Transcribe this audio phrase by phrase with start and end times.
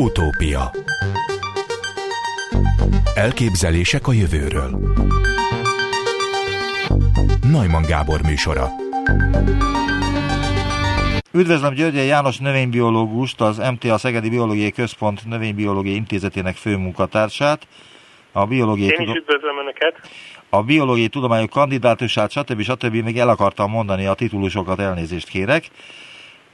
[0.00, 0.70] Utópia
[3.14, 4.94] Elképzelések a jövőről
[7.50, 8.68] Najman Gábor műsora
[11.32, 17.66] Üdvözlöm Györgye János növénybiológust, az MTA Szegedi Biológiai Központ Növénybiológiai Intézetének főmunkatársát.
[18.32, 20.00] A biológiai Én is üdvözlöm Önöket.
[20.48, 22.62] A biológiai tudományok kandidátusát, stb.
[22.62, 22.94] stb.
[22.94, 25.64] még el akartam mondani a titulusokat, elnézést kérek.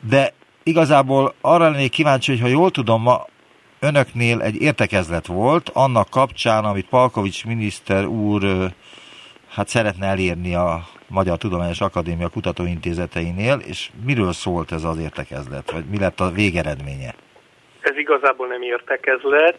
[0.09, 0.33] De
[0.63, 3.27] igazából arra lennék kíváncsi, hogy ha jól tudom, ma
[3.85, 8.43] önöknél egy értekezlet volt annak kapcsán, amit Palkovics miniszter úr
[9.51, 15.85] hát szeretne elérni a Magyar Tudományos Akadémia kutatóintézeteinél, és miről szólt ez az értekezlet, vagy
[15.91, 17.15] mi lett a végeredménye?
[17.81, 19.59] Ez igazából nem értekezlet,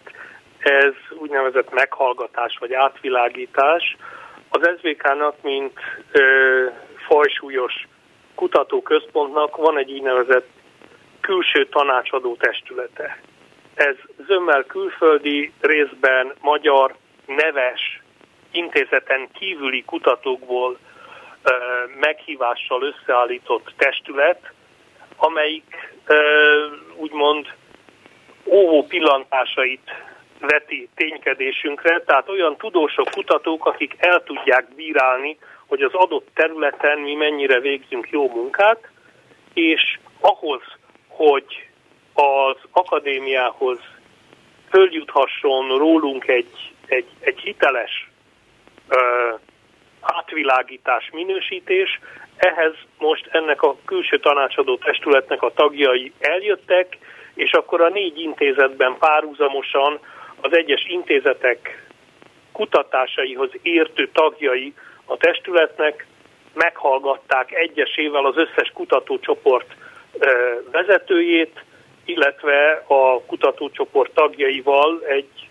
[0.60, 3.96] ez úgynevezett meghallgatás vagy átvilágítás.
[4.50, 5.80] Az SVK-nak, mint
[6.12, 6.22] ö,
[7.08, 7.74] fajsúlyos
[8.36, 10.48] kutatóközpontnak van egy úgynevezett
[11.22, 13.18] külső tanácsadó testülete.
[13.76, 13.96] Ez
[14.28, 18.02] zömmel külföldi, részben magyar, neves,
[18.52, 20.78] intézeten kívüli kutatókból
[22.00, 24.52] meghívással összeállított testület,
[25.18, 25.94] amelyik
[26.96, 27.48] úgymond
[28.46, 29.92] óvó pillantásait
[30.40, 37.14] veti ténykedésünkre, tehát olyan tudósok, kutatók, akik el tudják bírálni, hogy az adott területen mi
[37.14, 38.88] mennyire végzünk jó munkát,
[39.54, 40.62] és ahhoz,
[41.08, 41.70] hogy
[42.16, 43.80] az akadémiához
[44.70, 48.10] följuthasson rólunk egy, egy, egy hiteles
[48.88, 49.30] ö,
[50.02, 52.00] átvilágítás, minősítés,
[52.38, 56.98] ehhez most ennek a külső tanácsadó testületnek a tagjai eljöttek,
[57.34, 60.00] és akkor a négy intézetben párhuzamosan
[60.42, 61.88] az egyes intézetek
[62.52, 64.74] kutatásaihoz értő tagjai
[65.06, 66.08] a testületnek
[66.54, 69.76] meghallgatták egyesével az összes kutatócsoport
[70.72, 71.64] vezetőjét,
[72.06, 75.48] illetve a kutatócsoport tagjaival egy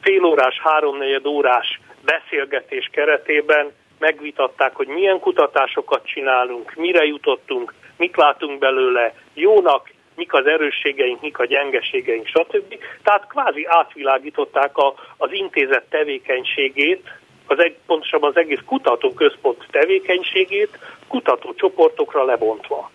[0.00, 9.14] félórás, háromnegyed órás beszélgetés keretében megvitatták, hogy milyen kutatásokat csinálunk, mire jutottunk, mit látunk belőle
[9.34, 12.78] jónak, mik az erősségeink, mik a gyengeségeink, stb.
[13.02, 17.08] Tehát kvázi átvilágították a, az intézet tevékenységét,
[17.46, 20.78] az, pontosabban az egész kutatóközpont tevékenységét
[21.08, 22.90] kutatócsoportokra lebontva.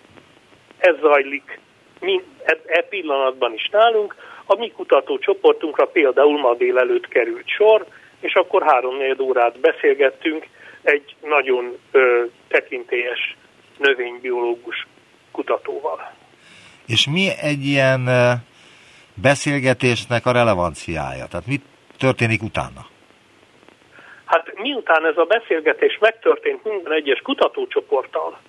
[0.77, 1.59] Ez zajlik
[2.01, 7.85] mi, e, e pillanatban is nálunk, a mi kutatócsoportunkra például ma délelőtt került sor,
[8.19, 10.47] és akkor három-négy órát beszélgettünk
[10.81, 13.37] egy nagyon ö, tekintélyes
[13.77, 14.87] növénybiológus
[15.31, 16.13] kutatóval.
[16.87, 18.09] És mi egy ilyen
[19.13, 21.25] beszélgetésnek a relevanciája?
[21.27, 21.63] Tehát mit
[21.97, 22.85] történik utána?
[24.25, 28.39] Hát miután ez a beszélgetés megtörtént minden egyes kutatócsoporttal,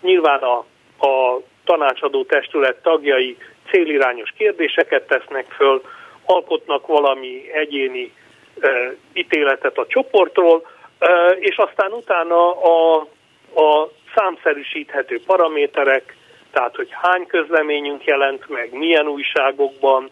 [0.00, 0.58] nyilván a,
[1.06, 3.36] a tanácsadó testület tagjai
[3.70, 5.82] célirányos kérdéseket tesznek föl,
[6.24, 8.12] alkotnak valami egyéni
[8.60, 10.66] e, ítéletet a csoportról,
[10.98, 13.06] e, és aztán utána a,
[13.54, 16.16] a számszerűsíthető paraméterek,
[16.50, 20.10] tehát hogy hány közleményünk jelent meg, milyen újságokban,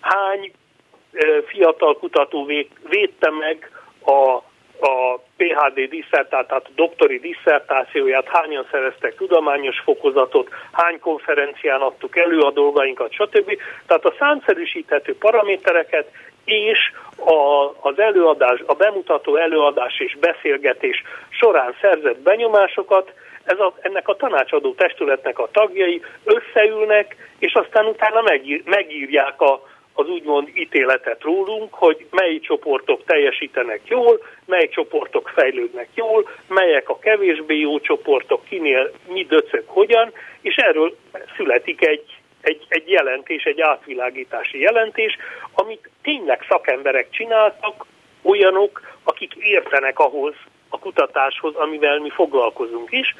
[0.00, 0.52] hány
[1.46, 2.44] fiatal kutató
[2.88, 3.70] védte meg
[4.04, 4.34] a,
[4.86, 12.50] a PHD diszertát, tehát doktori diszertációját, hányan szereztek tudományos fokozatot, hány konferencián adtuk elő a
[12.50, 13.58] dolgainkat, stb.
[13.86, 16.10] Tehát a számszerűsíthető paramétereket
[16.44, 16.78] és
[17.16, 23.12] a, az előadás, a bemutató előadás és beszélgetés során szerzett benyomásokat
[23.44, 29.62] ez a, ennek a tanácsadó testületnek a tagjai összeülnek, és aztán utána megír, megírják a,
[29.94, 36.98] az úgymond ítéletet rólunk, hogy mely csoportok teljesítenek jól, mely csoportok fejlődnek jól, melyek a
[36.98, 40.96] kevésbé jó csoportok, kinél mi döcög hogyan, és erről
[41.36, 42.04] születik egy,
[42.40, 45.16] egy, egy jelentés, egy átvilágítási jelentés,
[45.54, 47.86] amit tényleg szakemberek csináltak,
[48.22, 50.34] olyanok, akik értenek ahhoz,
[50.72, 53.14] a kutatáshoz, amivel mi foglalkozunk is.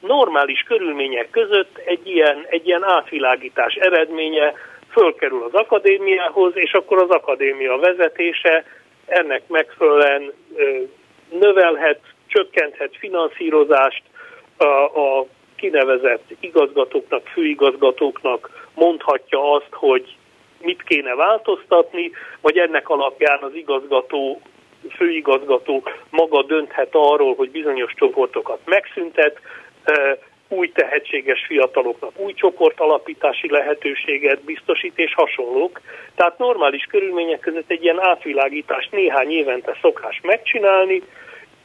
[0.00, 4.54] Normális körülmények között egy ilyen, egy ilyen átvilágítás eredménye
[4.90, 8.64] fölkerül az akadémiához, és akkor az akadémia vezetése
[9.06, 10.32] ennek megfelelően
[11.30, 14.02] növelhet, csökkenthet finanszírozást
[14.56, 14.64] a,
[15.00, 15.26] a
[15.56, 20.16] kinevezett igazgatóknak, főigazgatóknak mondhatja azt, hogy
[20.60, 22.10] mit kéne változtatni,
[22.40, 24.40] vagy ennek alapján az igazgató
[24.96, 29.40] főigazgató maga dönthet arról, hogy bizonyos csoportokat megszüntet,
[30.48, 35.80] új tehetséges fiataloknak új csoport alapítási lehetőséget biztosít és hasonlók.
[36.14, 41.02] Tehát normális körülmények között egy ilyen átvilágítást néhány évente szokás megcsinálni,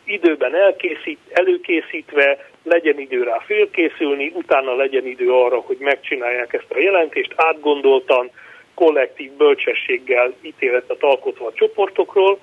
[0.05, 6.79] időben elkészít, előkészítve, legyen idő rá félkészülni, utána legyen idő arra, hogy megcsinálják ezt a
[6.79, 8.31] jelentést átgondoltan,
[8.73, 12.39] kollektív bölcsességgel ítéletet alkotva a csoportokról.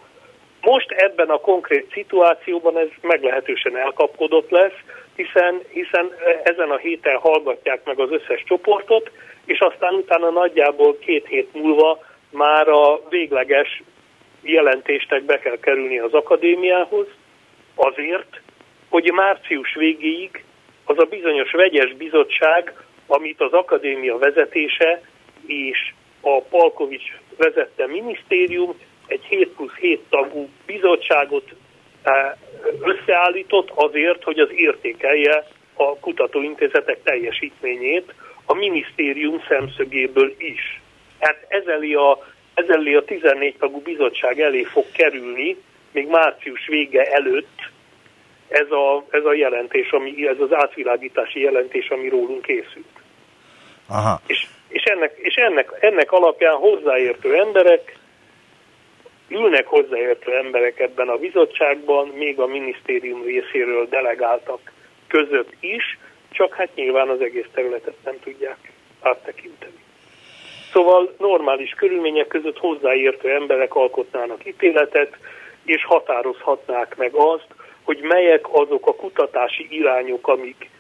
[0.61, 4.79] Most ebben a konkrét szituációban ez meglehetősen elkapkodott lesz,
[5.17, 6.11] hiszen, hiszen
[6.43, 9.11] ezen a héten hallgatják meg az összes csoportot,
[9.45, 11.99] és aztán utána nagyjából két hét múlva
[12.31, 13.83] már a végleges
[14.43, 17.07] jelentéstek be kell kerülni az akadémiához,
[17.75, 18.41] azért,
[18.89, 20.45] hogy március végéig
[20.85, 22.75] az a bizonyos vegyes bizottság,
[23.07, 25.03] amit az akadémia vezetése
[25.47, 28.75] és a Palkovics vezette minisztérium
[29.07, 31.45] egy 7 plusz 7 tagú bizottságot
[32.81, 38.15] összeállított azért, hogy az értékelje a kutatóintézetek teljesítményét
[38.45, 40.81] a minisztérium szemszögéből is.
[41.21, 45.57] Hát ezeli a, ezeli a 14 tagú bizottság elé fog kerülni,
[45.93, 47.71] még március vége előtt
[48.49, 52.87] ez a, ez a jelentés, ami, ez az átvilágítási jelentés, ami rólunk készült.
[53.89, 54.21] Aha.
[54.27, 57.99] És, és, ennek, és ennek, ennek alapján hozzáértő emberek,
[59.31, 64.73] ülnek hozzáértő emberek ebben a bizottságban, még a minisztérium részéről delegáltak
[65.09, 65.99] között is,
[66.31, 69.79] csak hát nyilván az egész területet nem tudják áttekinteni.
[70.73, 75.17] Szóval normális körülmények között hozzáértő emberek alkotnának ítéletet,
[75.65, 77.47] és határozhatnák meg azt,
[77.83, 80.71] hogy melyek azok a kutatási irányok, amik,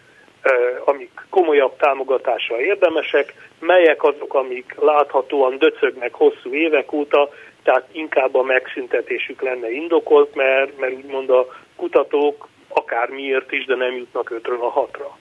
[0.84, 7.30] amik komolyabb támogatásra érdemesek, melyek azok, amik láthatóan döcögnek hosszú évek óta,
[7.62, 11.46] tehát inkább a megszüntetésük lenne indokolt, mert, mert úgymond a
[11.76, 15.18] kutatók akármiért is, de nem jutnak ötről a hatra.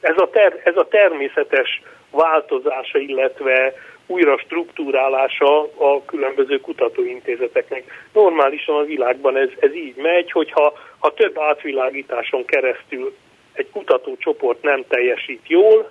[0.00, 3.74] Ez a, ter, ez a természetes változása, illetve
[4.06, 8.08] újra struktúrálása a különböző kutatóintézeteknek.
[8.12, 13.16] Normálisan a világban ez, ez így megy, hogyha ha több átvilágításon keresztül
[13.52, 15.90] egy kutatócsoport nem teljesít jól,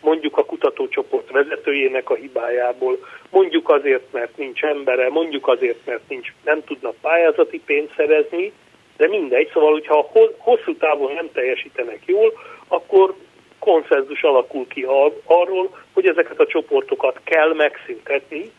[0.00, 2.98] mondjuk a kutatócsoport vezetőjének a hibájából,
[3.30, 8.52] mondjuk azért, mert nincs embere, mondjuk azért, mert nincs, nem tudnak pályázati pénzt szerezni,
[8.96, 12.32] de mindegy, szóval, hogyha hosszú távon nem teljesítenek jól,
[12.68, 13.14] akkor
[13.58, 14.86] konszenzus alakul ki
[15.24, 18.50] arról, hogy ezeket a csoportokat kell megszüntetni,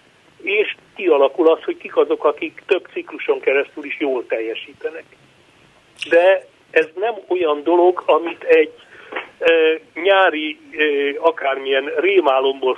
[0.41, 5.05] és kialakul az, hogy kik azok, akik több cikluson keresztül is jól teljesítenek.
[6.09, 8.73] De ez nem olyan dolog, amit egy
[9.93, 10.59] nyári
[11.19, 12.77] akármilyen rémálomból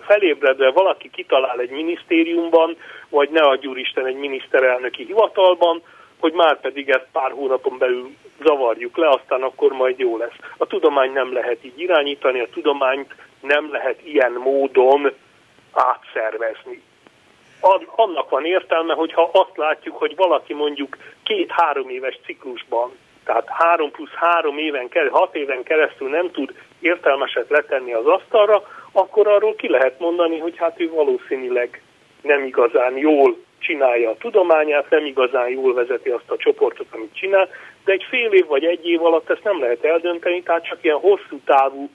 [0.00, 2.76] felébredve valaki kitalál egy minisztériumban,
[3.08, 5.82] vagy ne adj úristen egy miniszterelnöki hivatalban,
[6.18, 8.10] hogy már pedig ezt pár hónapon belül
[8.42, 10.36] zavarjuk le, aztán akkor majd jó lesz.
[10.56, 15.12] A tudomány nem lehet így irányítani, a tudományt nem lehet ilyen módon
[15.72, 16.82] átszervezni.
[17.96, 22.90] Annak van értelme, hogyha azt látjuk, hogy valaki mondjuk két-három éves ciklusban,
[23.28, 29.26] tehát három plusz három éven, hat éven keresztül nem tud értelmeset letenni az asztalra, akkor
[29.26, 31.82] arról ki lehet mondani, hogy hát ő valószínűleg
[32.22, 37.48] nem igazán jól csinálja a tudományát, nem igazán jól vezeti azt a csoportot, amit csinál,
[37.84, 40.98] de egy fél év vagy egy év alatt ezt nem lehet eldönteni, tehát csak ilyen
[40.98, 41.90] hosszú távú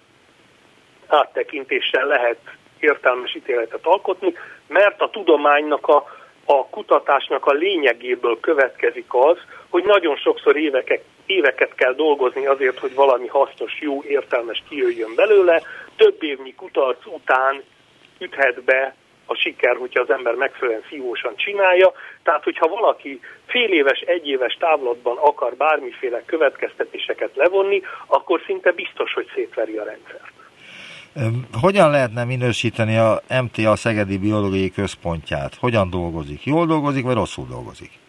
[1.07, 2.39] áttekintéssel lehet
[2.79, 4.33] értelmes ítéletet alkotni,
[4.67, 6.05] mert a tudománynak a,
[6.45, 9.37] a kutatásnak a lényegéből következik az,
[9.73, 15.61] hogy nagyon sokszor éveket, éveket kell dolgozni azért, hogy valami hasznos, jó, értelmes kijöjjön belőle,
[15.95, 17.63] több évnyi kutatás után
[18.19, 21.91] üthet be a siker, hogyha az ember megfelelően szívósan csinálja.
[22.23, 29.27] Tehát, hogyha valaki fél éves, egyéves távlatban akar bármiféle következtetéseket levonni, akkor szinte biztos, hogy
[29.35, 30.33] szétveri a rendszert.
[31.61, 35.55] Hogyan lehetne minősíteni a MTA Szegedi Biológiai Központját?
[35.55, 36.45] Hogyan dolgozik?
[36.45, 38.01] Jól dolgozik, vagy rosszul dolgozik?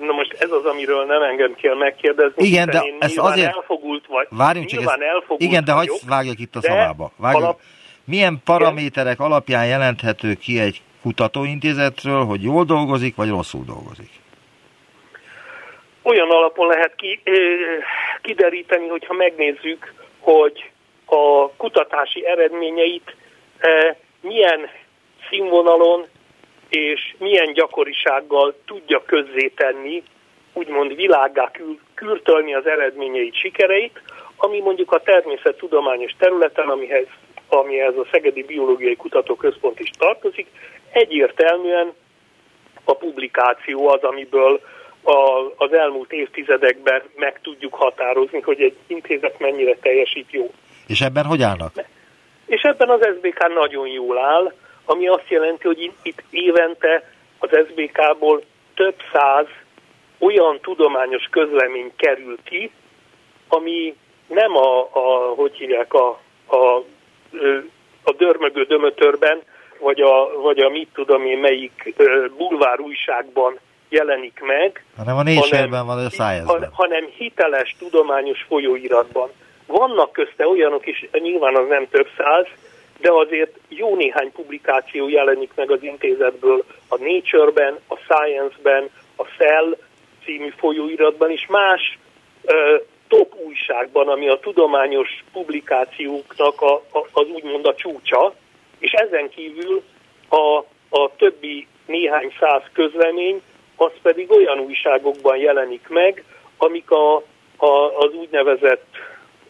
[0.00, 2.46] Na most ez az, amiről nem engem kell megkérdezni.
[2.46, 3.54] Igen, de ez azért...
[3.54, 4.26] elfogult vagy.
[4.30, 4.88] Várjunk csak, ez...
[4.88, 7.12] elfogult Igen, de hagyd vágjak itt a szavába.
[7.16, 7.42] Vágjak...
[7.42, 7.60] Alap...
[8.04, 9.26] Milyen paraméterek Igen?
[9.26, 14.10] alapján jelenthető ki egy kutatóintézetről, hogy jól dolgozik, vagy rosszul dolgozik?
[16.02, 17.22] Olyan alapon lehet ki,
[18.22, 20.70] kideríteni, hogyha megnézzük, hogy
[21.06, 23.16] a kutatási eredményeit
[24.20, 24.68] milyen
[25.30, 26.06] színvonalon
[26.70, 30.02] és milyen gyakorisággal tudja közzétenni,
[30.52, 31.50] úgymond világgá
[31.94, 34.02] kürtölni az eredményeit, sikereit,
[34.36, 37.06] ami mondjuk a természettudományos területen, amihez,
[37.48, 40.46] amihez a Szegedi Biológiai Kutatóközpont is tartozik,
[40.92, 41.92] egyértelműen
[42.84, 44.60] a publikáció az, amiből
[45.02, 45.12] a,
[45.56, 50.52] az elmúlt évtizedekben meg tudjuk határozni, hogy egy intézet mennyire teljesít jó.
[50.86, 51.72] És ebben hogy állnak?
[52.46, 54.52] És ebben az SBK nagyon jól áll,
[54.84, 58.42] ami azt jelenti, hogy itt évente az SBK-ból
[58.74, 59.46] több száz
[60.18, 62.70] olyan tudományos közlemény kerül ki,
[63.48, 63.94] ami
[64.26, 66.84] nem a, a hogy hívják, a, a,
[68.02, 69.42] a dörmögő dömötörben,
[69.78, 71.94] vagy a, vagy a mit tudom én melyik
[72.36, 73.58] bulvár újságban
[73.88, 79.30] jelenik meg, hanem a Nature-ben van, a science hanem hiteles tudományos folyóiratban.
[79.66, 82.46] Vannak közte olyanok is, nyilván az nem több száz,
[83.00, 89.76] de azért jó néhány publikáció jelenik meg az intézetből a Nature-ben, a Science-ben, a Cell
[90.24, 91.98] című folyóiratban is más
[92.44, 92.76] ö,
[93.08, 98.34] top újságban, ami a tudományos publikációknak a, a, az úgymond a csúcsa,
[98.78, 99.82] és ezen kívül
[100.28, 103.42] a, a többi néhány száz közlemény,
[103.76, 106.24] az pedig olyan újságokban jelenik meg,
[106.56, 107.16] amik a,
[107.56, 108.86] a, az úgynevezett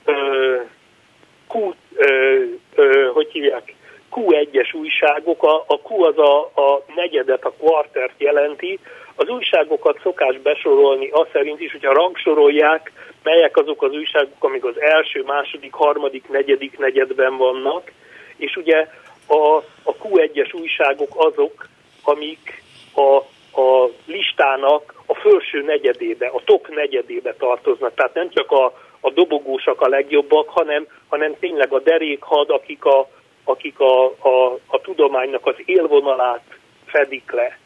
[0.04, 0.57] ö,
[1.52, 2.42] Q, ö,
[2.75, 3.75] ö, hogy hívják,
[4.11, 8.78] Q1-es újságok, a, a Q az a, a negyedet, a quartert jelenti,
[9.14, 12.92] az újságokat szokás besorolni azt szerint is, hogyha rangsorolják,
[13.23, 17.92] melyek azok az újságok, amik az első, második, harmadik, negyedik negyedben vannak,
[18.37, 18.88] és ugye
[19.26, 21.69] a, a Q1-es újságok azok,
[22.02, 22.62] amik
[22.95, 23.16] a,
[23.61, 27.95] a listának a felső negyedébe, a top negyedébe tartoznak.
[27.95, 33.09] Tehát nem csak a, a dobogósak a legjobbak, hanem, hanem tényleg a derékhad, akik a,
[33.45, 36.45] akik a, a, a tudománynak az élvonalát
[36.87, 37.59] fedik le.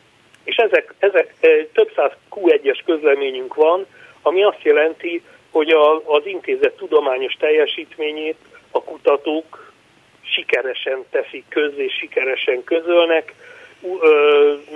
[0.45, 1.35] És ezek, ezek
[1.73, 3.87] több száz Q1-es közleményünk van,
[4.23, 8.37] ami azt jelenti, hogy a, az intézet tudományos teljesítményét
[8.71, 9.73] a kutatók
[10.23, 13.35] sikeresen teszik közzé, sikeresen közölnek.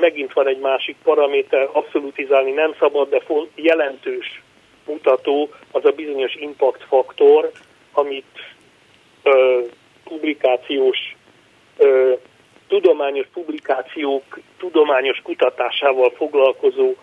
[0.01, 3.23] Megint van egy másik paraméter, abszolutizálni nem szabad, de
[3.55, 4.43] jelentős
[4.89, 7.51] mutató az a bizonyos impact faktor,
[7.93, 8.55] amit
[9.23, 9.61] ö,
[10.05, 11.17] publikációs,
[11.77, 12.13] ö,
[12.69, 16.95] tudományos publikációk, tudományos kutatásával foglalkozó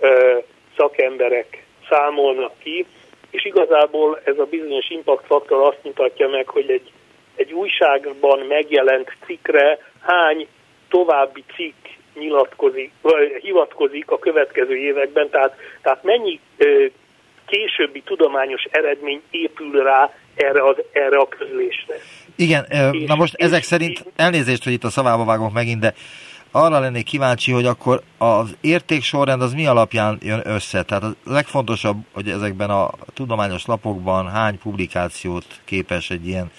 [0.00, 0.38] ö,
[0.76, 2.86] szakemberek számolnak ki,
[3.30, 6.92] és igazából ez a bizonyos impact faktor azt mutatja meg, hogy egy,
[7.34, 10.46] egy újságban megjelent cikkre hány
[10.88, 16.86] további cikk nyilatkozik, vagy hivatkozik a következő években, tehát, tehát mennyi ö,
[17.46, 21.94] későbbi tudományos eredmény épül rá erre, az, erre a közlésre.
[22.36, 25.94] Igen, és, na most és, ezek szerint, elnézést, hogy itt a szavába vágok megint, de
[26.50, 30.82] arra lennék kíváncsi, hogy akkor az értéksorrend az mi alapján jön össze?
[30.82, 36.50] Tehát a legfontosabb, hogy ezekben a tudományos lapokban hány publikációt képes egy ilyen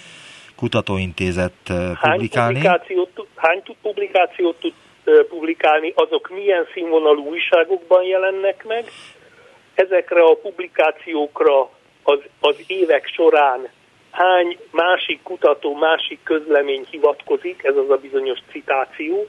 [0.56, 2.00] kutatóintézet publikálni?
[2.00, 4.74] Hány publikációt, hány publikációt tud
[5.30, 8.86] publikálni, azok milyen színvonalú újságokban jelennek meg,
[9.75, 11.70] ezekre a publikációkra
[12.03, 13.70] az, az évek során
[14.12, 19.27] hány másik kutató, másik közlemény hivatkozik, ez az a bizonyos citáció,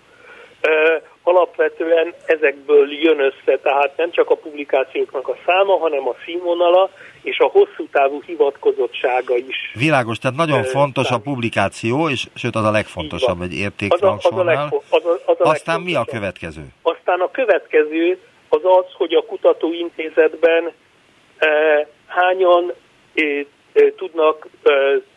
[1.22, 6.90] alapvetően ezekből jön össze, tehát nem csak a publikációknak a száma, hanem a színvonala
[7.22, 9.72] és a hosszú távú hivatkozottsága is.
[9.74, 14.82] Világos, tehát nagyon fontos a publikáció, és sőt az a legfontosabb egy értékrangsornál.
[15.38, 16.62] Aztán mi a következő?
[16.82, 18.18] Aztán a következő
[18.54, 20.72] az az, hogy a kutatóintézetben
[21.38, 22.72] eh, hányan
[23.14, 24.46] eh, eh, tudnak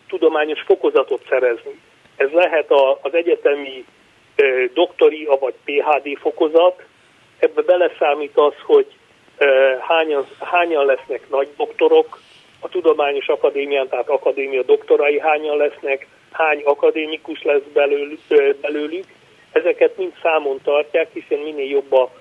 [0.07, 1.81] tudományos fokozatot szerezni.
[2.15, 3.85] Ez lehet az egyetemi
[4.73, 6.83] doktori, vagy PHD fokozat.
[7.39, 8.85] Ebbe beleszámít az, hogy
[9.79, 12.19] hányan, hányan lesznek nagy doktorok
[12.59, 17.61] a Tudományos Akadémián, tehát akadémia doktorai hányan lesznek, hány akadémikus lesz
[18.61, 19.05] belőlük.
[19.51, 22.11] Ezeket mind számon tartják, hiszen minél jobb a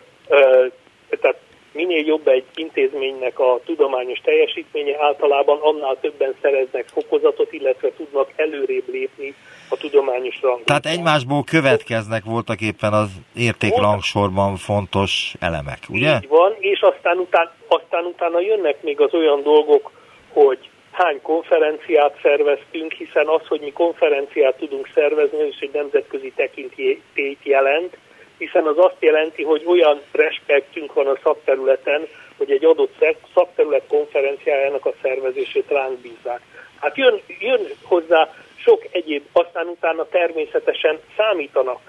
[1.20, 1.36] tehát
[1.76, 8.88] minél jobb egy intézménynek a tudományos teljesítménye, általában annál többen szereznek fokozatot, illetve tudnak előrébb
[8.88, 9.34] lépni
[9.68, 10.64] a tudományos rang.
[10.64, 16.14] Tehát egymásból következnek voltak éppen az értékrangsorban fontos elemek, ugye?
[16.14, 19.90] Így van, és aztán, után, aztán utána jönnek még az olyan dolgok,
[20.32, 20.58] hogy
[20.90, 27.96] hány konferenciát szerveztünk, hiszen az, hogy mi konferenciát tudunk szervezni, és egy nemzetközi tekintélyt jelent,
[28.38, 34.86] hiszen az azt jelenti, hogy olyan respektünk van a szakterületen, hogy egy adott szakterület konferenciájának
[34.86, 36.40] a szervezését ránk bízzák.
[36.80, 41.80] Hát jön, jön hozzá sok egyéb, aztán utána természetesen számítanak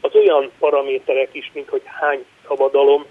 [0.00, 3.06] az olyan paraméterek is, mint hogy hány szabadalom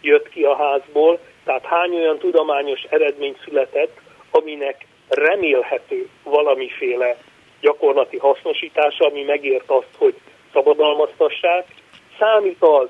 [0.00, 7.16] jött ki a házból, tehát hány olyan tudományos eredmény született, aminek remélhető valamiféle
[7.60, 10.14] gyakorlati hasznosítása, ami megért azt, hogy
[10.52, 11.66] szabadalmaztassák,
[12.18, 12.88] Számít az,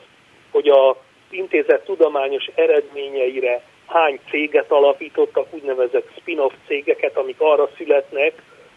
[0.50, 0.96] hogy a
[1.30, 8.32] intézet tudományos eredményeire hány céget alapítottak, úgynevezett spin-off cégeket, amik arra születnek,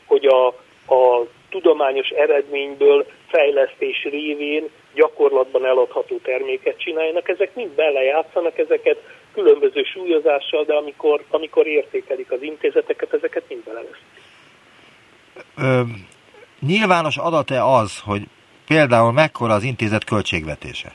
[0.06, 0.48] hogy a,
[0.96, 7.30] a tudományos eredményből fejlesztés révén gyakorlatban eladható terméket csináljanak.
[7.30, 8.98] Ezek mind belejátszanak, ezeket
[9.34, 14.06] különböző súlyozással, de amikor, amikor értékelik az intézeteket, ezeket mind beleveszik
[16.60, 18.22] nyilvános adat-e az, hogy
[18.76, 20.92] például mekkora az intézet költségvetése?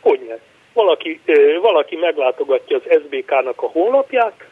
[0.00, 0.38] Hogyne.
[0.72, 1.20] Valaki,
[1.62, 4.44] valaki meglátogatja az SBK-nak a honlapját,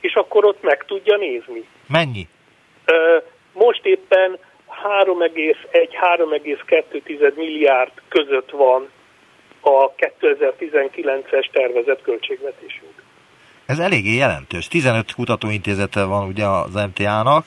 [0.00, 1.68] és akkor ott meg tudja nézni.
[1.88, 2.28] Mennyi?
[3.52, 4.38] Most éppen
[5.04, 8.88] 3,1-3,2 milliárd között van
[9.60, 13.02] a 2019-es tervezett költségvetésünk.
[13.66, 14.68] Ez eléggé jelentős.
[14.68, 17.46] 15 kutatóintézete van ugye az MTA-nak,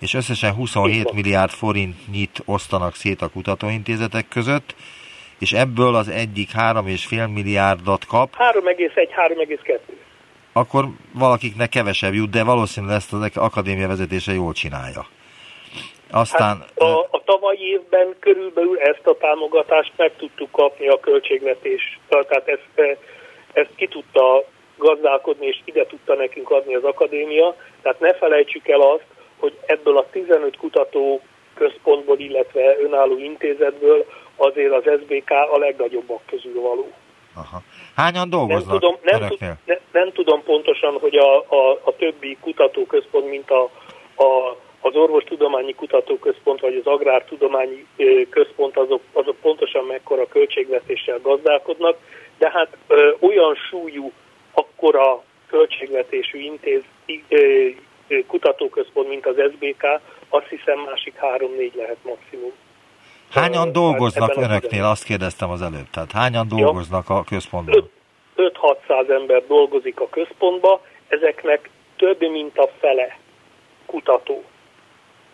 [0.00, 4.74] és összesen 27 milliárd forintnyit osztanak szét a kutatóintézetek között,
[5.38, 8.34] és ebből az egyik 3,5 milliárdot kap.
[8.38, 9.78] 3,1-3,2.
[10.52, 10.84] Akkor
[11.14, 15.06] valakiknek kevesebb jut, de valószínűleg ezt az akadémia vezetése jól csinálja.
[16.10, 16.56] Aztán...
[16.58, 22.48] Hát a, a tavalyi évben körülbelül ezt a támogatást meg tudtuk kapni a költségvetés, tehát
[22.48, 22.98] ezt,
[23.52, 24.44] ezt ki tudta
[24.76, 27.56] gazdálkodni, és ide tudta nekünk adni az akadémia.
[27.82, 29.06] Tehát ne felejtsük el azt,
[29.38, 31.20] hogy ebből a 15 kutató
[31.54, 36.92] központból, illetve önálló intézetből azért az SBK a legnagyobbak közül való.
[37.34, 37.62] Aha.
[37.96, 42.36] Hányan dolgoznak nem tudom, nem, tud, ne, nem tudom pontosan, hogy a, a, a többi
[42.40, 43.62] kutatóközpont, mint a,
[44.16, 47.86] a, az Orvostudományi Kutatóközpont vagy az Agrártudományi
[48.30, 51.96] Központ, azok, azok pontosan mekkora költségvetéssel gazdálkodnak,
[52.38, 54.12] de hát ö, olyan súlyú,
[54.52, 56.82] akkora költségvetésű intéz,
[57.28, 57.68] ö,
[58.26, 59.82] kutatóközpont, mint az SBK,
[60.28, 62.52] azt hiszem másik három-négy lehet maximum.
[63.30, 64.84] Hányan dolgoznak önöknél?
[64.84, 65.90] Azt kérdeztem az előbb.
[65.90, 67.90] Tehát hányan dolgoznak a központban?
[68.36, 73.18] 5-600 ember dolgozik a központba, ezeknek több mint a fele
[73.86, 74.44] kutató.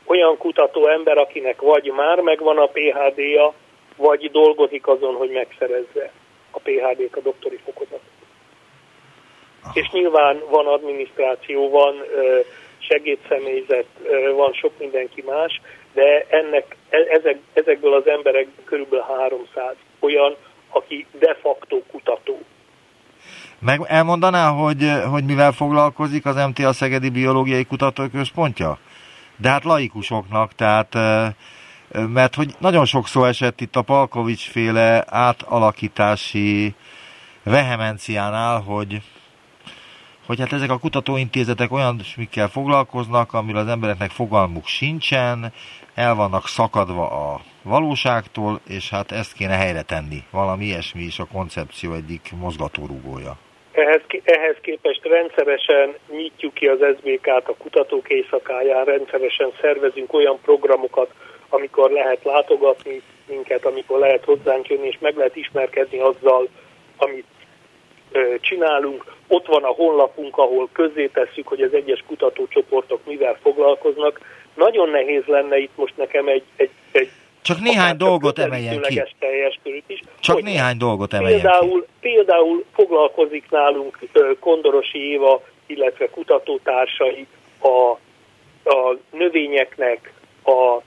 [0.04, 3.52] Olyan kutató ember, akinek vagy már megvan a PHD-ja,
[3.96, 6.12] vagy dolgozik azon, hogy megszerezze
[6.50, 8.00] a PHD-t, a doktori fokozatot.
[9.72, 11.94] És nyilván van adminisztráció, van
[12.88, 13.87] segédszemélyzet,
[14.37, 15.60] van sok mindenki más,
[15.92, 20.36] de ennek, e, ezek, ezekből az emberek körülbelül 300 olyan,
[20.71, 22.38] aki de facto kutató.
[23.58, 28.78] Meg elmondaná, hogy, hogy mivel foglalkozik az MTA Szegedi Biológiai Kutatóközpontja?
[29.36, 30.95] De hát laikusoknak, tehát
[31.93, 36.75] mert hogy nagyon sok szó esett itt a Palkovics féle átalakítási
[37.43, 39.02] vehemenciánál, hogy
[40.30, 45.52] hogy hát ezek a kutatóintézetek olyan mikkel foglalkoznak, amiről az embereknek fogalmuk sincsen,
[45.95, 50.21] el vannak szakadva a valóságtól, és hát ezt kéne helyre tenni.
[50.30, 53.32] Valami ilyesmi is a koncepció egyik mozgatórugója.
[53.73, 61.10] Ehhez, ehhez képest rendszeresen nyitjuk ki az SBK-t a kutatók éjszakáján, rendszeresen szervezünk olyan programokat,
[61.49, 66.49] amikor lehet látogatni minket, amikor lehet hozzánk jönni, és meg lehet ismerkedni azzal,
[66.97, 67.26] amit
[68.40, 69.04] csinálunk.
[69.28, 70.68] Ott van a honlapunk, ahol
[71.12, 74.20] tesszük, hogy az egyes kutatócsoportok mivel foglalkoznak.
[74.54, 77.10] Nagyon nehéz lenne itt most nekem egy, egy, egy
[77.42, 79.02] csak néhány dolgot emeljen ki.
[79.18, 80.00] Teljes is.
[80.20, 81.88] Csak hogy néhány dolgot emeljen például, ki.
[82.00, 83.99] Például foglalkozik nálunk
[84.40, 87.26] Kondorosi Éva, illetve kutatótársai
[87.60, 87.90] a,
[88.70, 90.12] a növényeknek
[90.44, 90.82] a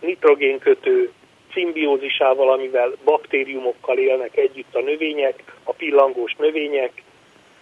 [0.00, 1.12] nitrogénkötő
[1.56, 7.02] szimbiózisával, amivel baktériumokkal élnek együtt a növények, a pillangós növények.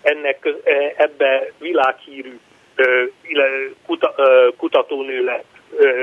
[0.02, 2.38] Ennek e, ebbe világhírű
[4.56, 5.44] kutatónő lett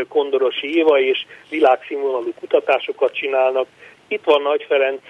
[0.07, 3.67] Kondorosi Éva, és világszínvonalú kutatásokat csinálnak.
[4.07, 5.01] Itt van Nagy Ferenc,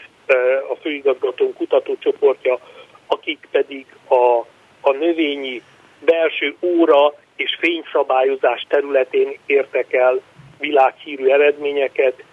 [0.72, 2.60] a főigazgató kutatócsoportja,
[3.08, 4.40] akik pedig a,
[4.82, 5.62] a növényi
[6.00, 10.22] belső óra és fényszabályozás területén értek el
[10.60, 12.24] világhírű eredményeket,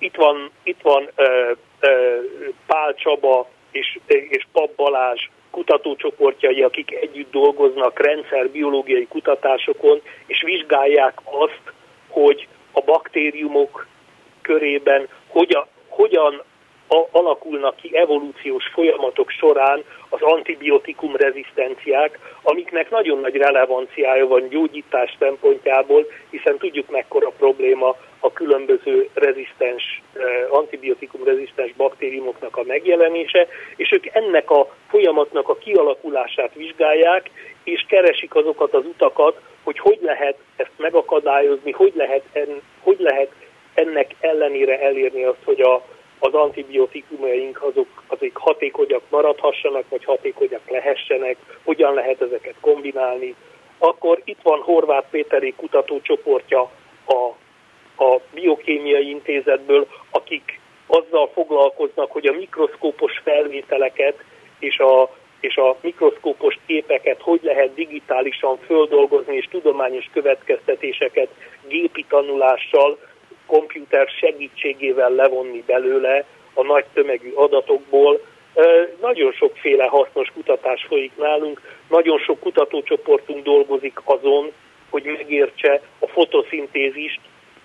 [0.00, 2.18] itt van, itt van ö, ö,
[2.66, 11.72] Pál Csaba és, és Pap Balázs kutatócsoportjai, akik együtt dolgoznak rendszerbiológiai kutatásokon, és vizsgálják azt,
[12.08, 13.86] hogy a baktériumok
[14.42, 16.42] körében hogyan, hogyan
[17.10, 26.06] alakulnak ki evolúciós folyamatok során az antibiotikum rezisztenciák, amiknek nagyon nagy relevanciája van gyógyítás szempontjából,
[26.30, 34.06] hiszen tudjuk mekkora probléma a különböző rezisztens, eh, antibiotikum rezisztens baktériumoknak a megjelenése, és ők
[34.06, 37.30] ennek a folyamatnak a kialakulását vizsgálják,
[37.64, 43.30] és keresik azokat az utakat, hogy hogy lehet ezt megakadályozni, hogy lehet, en, hogy lehet
[43.74, 45.82] ennek ellenére elérni azt, hogy a,
[46.20, 53.34] az antibiotikumaink azok, azok hatékonyak maradhassanak, vagy hatékonyak lehessenek, hogyan lehet ezeket kombinálni.
[53.78, 56.70] Akkor itt van Horváth Péteri kutatócsoportja
[57.06, 57.32] a
[58.00, 64.24] a biokémiai intézetből, akik azzal foglalkoznak, hogy a mikroszkópos felvételeket
[64.58, 71.28] és a, és a mikroszkópos képeket hogy lehet digitálisan földolgozni, és tudományos következtetéseket
[71.68, 72.98] gépi tanulással,
[73.50, 78.20] komputer segítségével levonni belőle a nagy tömegű adatokból.
[79.00, 84.52] Nagyon sokféle hasznos kutatás folyik nálunk, nagyon sok kutatócsoportunk dolgozik azon,
[84.90, 87.20] hogy megértse a fotoszintézist,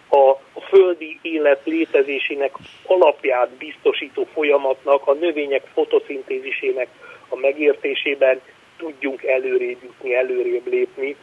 [0.10, 2.52] a, a földi élet létezésének
[2.86, 6.88] alapját biztosító folyamatnak, a növények fotoszintézisének
[7.30, 8.42] a megértésében
[8.78, 11.16] tudjunk előrébb jutni, előrébb lépni.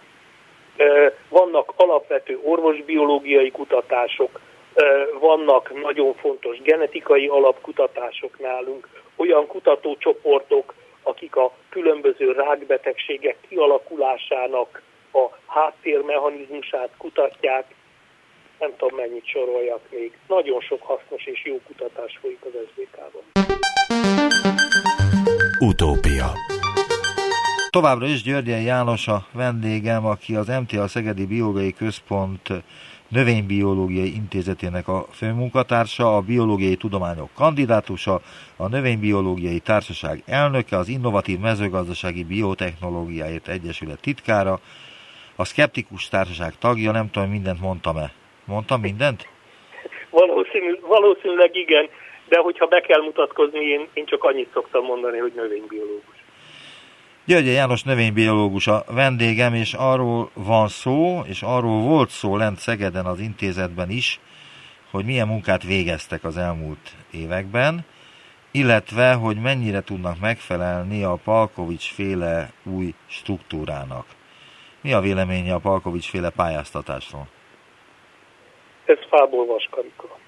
[1.28, 4.40] Vannak alapvető orvosbiológiai kutatások,
[5.20, 14.82] vannak nagyon fontos genetikai alapkutatások nálunk, olyan kutatócsoportok, akik a különböző rákbetegségek kialakulásának
[15.12, 17.64] a háttérmechanizmusát kutatják,
[18.58, 20.12] nem tudom mennyit soroljak még.
[20.28, 23.22] Nagyon sok hasznos és jó kutatás folyik az SZBK-ban.
[25.58, 26.26] Utópia
[27.70, 32.48] Továbbra is Györgyen János a vendégem, aki az MTA Szegedi Biológiai Központ
[33.12, 38.20] Növénybiológiai Intézetének a főmunkatársa, a biológiai tudományok kandidátusa,
[38.56, 44.58] a Növénybiológiai Társaság elnöke, az Innovatív Mezőgazdasági Biotechnológiáért Egyesület titkára,
[45.36, 48.12] a Skeptikus Társaság tagja, nem tudom, mindent mondtam-e.
[48.44, 49.28] Mondtam mindent?
[50.10, 51.88] Valószínű, valószínűleg igen,
[52.28, 56.11] de hogyha be kell mutatkozni, én, én csak annyit szoktam mondani, hogy növénybiológus.
[57.24, 63.06] György János növénybiológus a vendégem, és arról van szó, és arról volt szó lent Szegeden
[63.06, 64.20] az intézetben is,
[64.90, 67.84] hogy milyen munkát végeztek az elmúlt években,
[68.50, 74.06] illetve, hogy mennyire tudnak megfelelni a Palkovics féle új struktúrának.
[74.80, 77.28] Mi a véleménye a Palkovics féle pályáztatásról?
[78.84, 80.18] Ez fából vaskarika.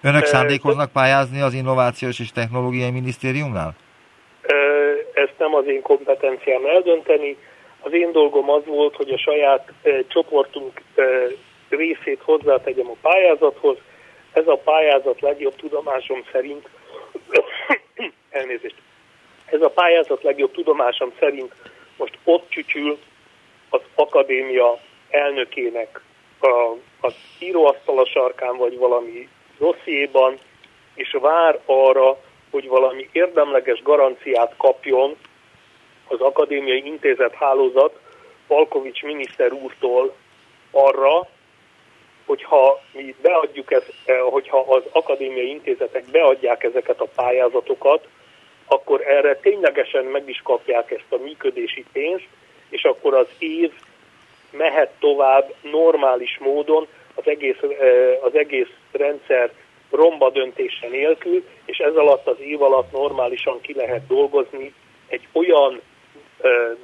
[0.00, 3.74] Önök szándékoznak pályázni az Innovációs és Technológiai Minisztériumnál?
[5.18, 7.36] Ezt nem az én kompetenciám eldönteni.
[7.80, 9.72] Az én dolgom az volt, hogy a saját
[10.08, 10.80] csoportunk
[11.68, 13.76] részét hozzátegyem a pályázathoz.
[14.32, 16.68] Ez a pályázat legjobb tudomásom szerint
[18.30, 18.76] elnézést.
[19.46, 21.52] Ez a pályázat legjobb tudomásom szerint
[21.96, 22.98] most ott csücsül
[23.68, 24.78] az akadémia
[25.10, 26.00] elnökének
[26.40, 29.28] a, az íróasztal a sarkán, vagy valami
[29.58, 30.38] dossziéban,
[30.94, 32.18] és vár arra,
[32.58, 35.16] hogy valami érdemleges garanciát kapjon
[36.08, 37.98] az Akadémiai Intézet hálózat
[38.46, 40.14] Palkovics miniszter úrtól
[40.70, 41.28] arra,
[42.26, 48.06] hogyha mi beadjuk ezt, eh, hogyha az akadémiai intézetek beadják ezeket a pályázatokat,
[48.66, 52.28] akkor erre ténylegesen meg is kapják ezt a működési pénzt,
[52.68, 53.72] és akkor az év
[54.50, 57.58] mehet tovább normális módon az egész,
[58.22, 59.50] az egész rendszer
[59.90, 64.74] romba döntése nélkül, és ez alatt az év alatt normálisan ki lehet dolgozni
[65.08, 65.80] egy olyan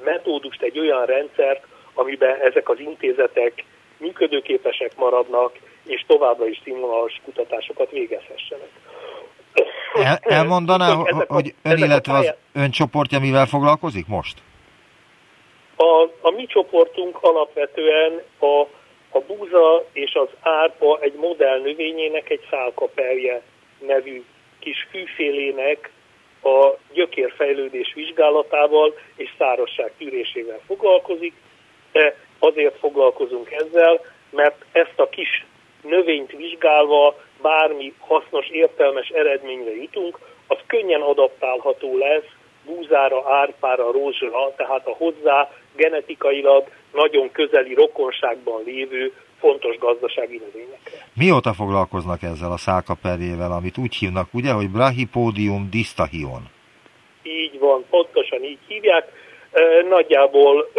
[0.03, 3.63] metódust, egy olyan rendszert, amiben ezek az intézetek
[3.97, 5.51] működőképesek maradnak,
[5.85, 8.69] és továbbra is színvonalas kutatásokat végezhessenek.
[9.93, 10.93] El, elmondaná,
[11.27, 14.37] hogy ön, illetve az ön csoportja mivel foglalkozik most?
[15.75, 18.65] A, a mi csoportunk alapvetően a,
[19.15, 23.41] a búza és az árpa egy modell növényének, egy szálkaperje
[23.79, 24.23] nevű
[24.59, 25.91] kis fűfélének
[26.43, 31.33] a gyökérfejlődés vizsgálatával és szárasság tűrésével foglalkozik.
[31.91, 35.45] De azért foglalkozunk ezzel, mert ezt a kis
[35.81, 42.29] növényt vizsgálva bármi hasznos, értelmes eredményre jutunk, az könnyen adaptálható lesz
[42.65, 51.07] búzára, árpára, rózsra, tehát a hozzá genetikailag nagyon közeli rokonságban lévő fontos gazdasági növényekre.
[51.13, 56.43] Mióta foglalkoznak ezzel a szálkaperjével, amit úgy hívnak, ugye, hogy Brachypodium distachion?
[57.23, 59.11] Így van, pontosan így hívják.
[59.89, 60.71] Nagyjából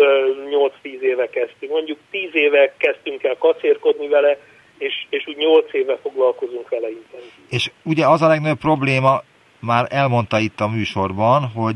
[0.83, 1.73] 8-10 éve kezdtünk.
[1.73, 4.39] Mondjuk 10 éve kezdtünk el kacérkodni vele,
[4.79, 7.31] és, és úgy 8 éve foglalkozunk vele intenzív.
[7.51, 9.23] És ugye az a legnagyobb probléma,
[9.61, 11.75] már elmondta itt a műsorban, hogy,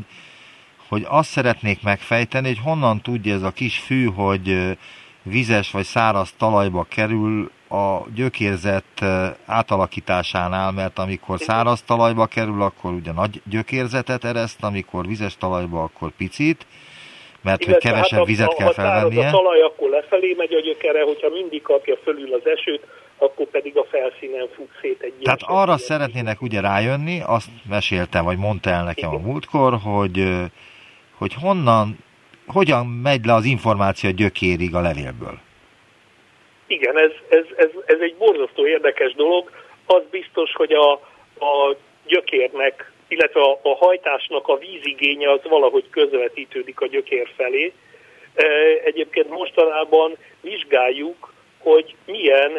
[0.91, 4.77] hogy azt szeretnék megfejteni, hogy honnan tudja ez a kis fű, hogy
[5.23, 9.01] vizes vagy száraz talajba kerül a gyökérzet
[9.45, 16.11] átalakításánál, mert amikor száraz talajba kerül, akkor ugye nagy gyökérzetet ereszt, amikor vizes talajba, akkor
[16.17, 16.65] picit,
[17.41, 19.21] mert Illetve hogy kevesebb hát a, vizet kell felvennie.
[19.21, 22.85] Ha a talaj, akkor lefelé megy a gyökere, hogyha mindig kapja fölül az esőt,
[23.17, 28.37] akkor pedig a felszínen fut szét egy Tehát arra szeretnének ugye rájönni, azt meséltem, vagy
[28.37, 30.17] mondta el nekem a múltkor, hogy,
[31.21, 31.97] hogy honnan,
[32.47, 35.37] hogyan megy le az információ gyökérig a levélből.
[36.67, 39.51] Igen, ez, ez, ez, ez egy borzasztó érdekes dolog.
[39.85, 40.91] Az biztos, hogy a,
[41.45, 47.73] a gyökérnek, illetve a, a hajtásnak a vízigénye az valahogy közvetítődik a gyökér felé.
[48.85, 52.51] Egyébként mostanában vizsgáljuk, hogy milyen,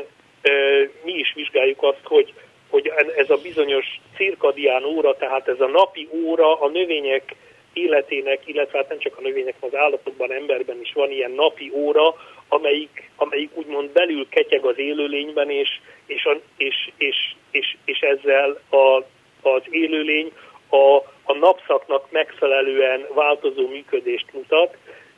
[1.05, 2.35] mi is vizsgáljuk azt, hogy,
[2.69, 7.35] hogy ez a bizonyos cirkadián óra, tehát ez a napi óra a növények
[7.73, 12.15] életének, illetve hát nem csak a növények, az állatokban, emberben is van ilyen napi óra,
[12.49, 15.69] amelyik, amelyik úgymond belül ketyeg az élőlényben, és,
[16.07, 19.05] és, és, és, és, és ezzel a,
[19.49, 20.33] az élőlény
[20.69, 24.77] a, a napszaknak megfelelően változó működést mutat,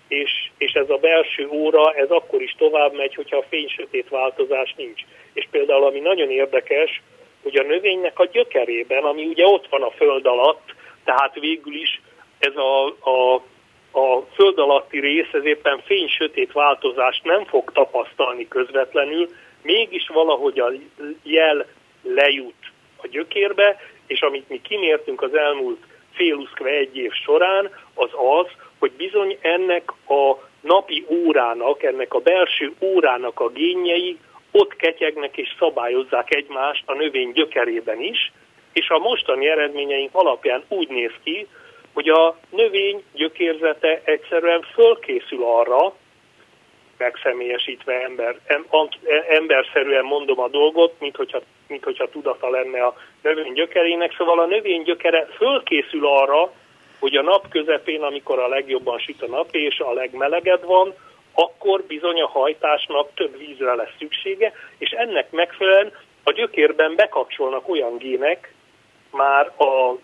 [0.08, 4.74] és, és ez a belső óra, ez akkor is tovább megy, hogyha a fény-sötét változás
[4.76, 5.02] nincs.
[5.32, 7.02] És például, ami nagyon érdekes,
[7.42, 12.00] hogy a növénynek a gyökerében, ami ugye ott van a föld alatt, tehát végül is
[12.44, 13.34] ez a, a,
[13.98, 19.28] a föld alatti rész, ez éppen fény-sötét változást nem fog tapasztalni közvetlenül,
[19.62, 20.72] mégis valahogy a
[21.22, 21.66] jel
[22.02, 28.46] lejut a gyökérbe, és amit mi kimértünk az elmúlt féluszkve egy év során, az az,
[28.78, 34.18] hogy bizony ennek a napi órának, ennek a belső órának a génjei
[34.50, 38.32] ott ketyegnek és szabályozzák egymást a növény gyökerében is,
[38.72, 41.46] és a mostani eredményeink alapján úgy néz ki,
[41.94, 45.94] hogy a növény gyökérzete egyszerűen fölkészül arra,
[46.98, 48.66] megszemélyesítve ember, em,
[49.28, 54.14] emberszerűen mondom a dolgot, mint hogyha, mint hogyha tudata lenne a növény gyökerének.
[54.16, 56.52] Szóval a növény gyökere fölkészül arra,
[56.98, 60.94] hogy a nap közepén, amikor a legjobban süt a nap és a legmelegebb van,
[61.34, 67.96] akkor bizony a hajtásnak több vízre lesz szüksége, és ennek megfelelően a gyökérben bekapcsolnak olyan
[67.96, 68.54] gének
[69.10, 69.94] már a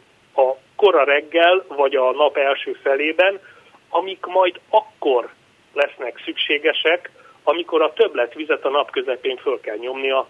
[0.81, 3.41] kora reggel, vagy a nap első felében,
[3.89, 5.29] amik majd akkor
[5.73, 7.11] lesznek szükségesek,
[7.43, 10.29] amikor a többletvizet a nap közepén föl kell nyomni a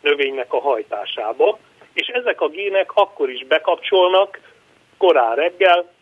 [0.00, 1.58] növénynek a hajtásába,
[1.92, 4.40] és ezek a gének akkor is bekapcsolnak
[4.98, 5.92] korán reggel,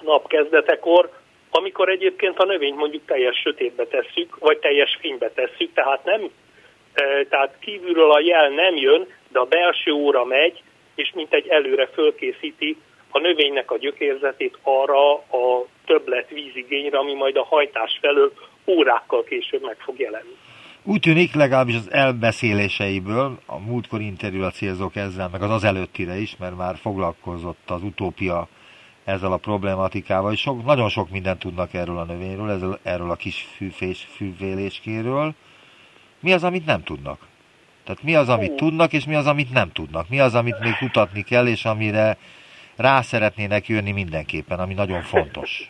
[0.00, 1.10] napkezdetekor,
[1.50, 6.30] amikor egyébként a növényt mondjuk teljes sötétbe tesszük, vagy teljes fénybe tesszük, tehát nem,
[6.92, 10.62] e, tehát kívülről a jel nem jön, de a belső óra megy,
[10.94, 12.76] és mint egy előre fölkészíti
[13.10, 18.32] a növénynek a gyökérzetét arra a többlet vízigényre, ami majd a hajtás felől
[18.66, 20.36] órákkal később meg fog jelenni.
[20.82, 26.36] Úgy tűnik legalábbis az elbeszéléseiből, a múltkor interjúra célzok ezzel, meg az az előttire is,
[26.36, 28.48] mert már foglalkozott az utópia
[29.04, 33.14] ezzel a problematikával, és sok, nagyon sok mindent tudnak erről a növényről, ezzel, erről a
[33.14, 35.34] kis fűfés, fűvéléskéről.
[36.20, 37.28] Mi az, amit nem tudnak?
[37.84, 40.08] Tehát mi az, amit tudnak, és mi az, amit nem tudnak?
[40.08, 42.18] Mi az, amit még kutatni kell, és amire
[42.80, 45.50] rá szeretnének jönni mindenképpen, ami nagyon fontos.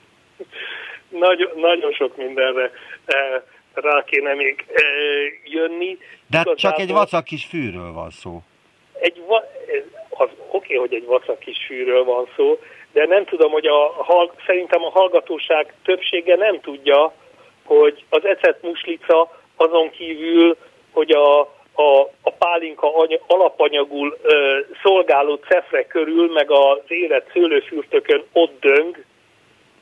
[1.08, 2.70] Nagy, nagyon sok mindenre
[3.04, 3.42] eh,
[3.74, 4.82] rá kéne még eh,
[5.44, 5.98] jönni.
[6.26, 8.42] De hát csak egy vacak kis fűről van szó.
[9.00, 9.44] Egy va,
[10.08, 12.58] az oké, okay, hogy egy vacak kis fűről van szó,
[12.92, 14.04] de nem tudom, hogy a,
[14.46, 17.12] szerintem a hallgatóság többsége nem tudja,
[17.64, 20.56] hogy az ecet muslica azon kívül,
[20.90, 21.40] hogy a,
[21.80, 29.04] a, a pálinka any, alapanyagul ö, szolgáló cefre körül, meg az élet szőlőfürtökön ott döng,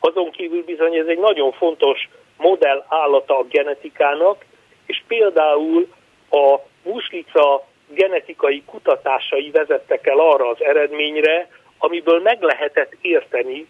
[0.00, 4.44] azon kívül bizony ez egy nagyon fontos modell állata a genetikának,
[4.86, 5.88] és például
[6.30, 13.66] a muslica genetikai kutatásai vezettek el arra az eredményre, amiből meg lehetett érteni,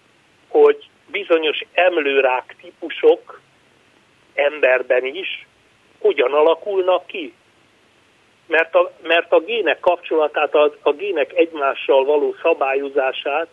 [0.49, 3.41] hogy bizonyos emlőrák típusok
[4.35, 5.47] emberben is
[6.01, 7.35] hogyan alakulnak ki
[8.49, 13.49] mert a, mert a gének kapcsolatát, a, a gének egymással való szabályozását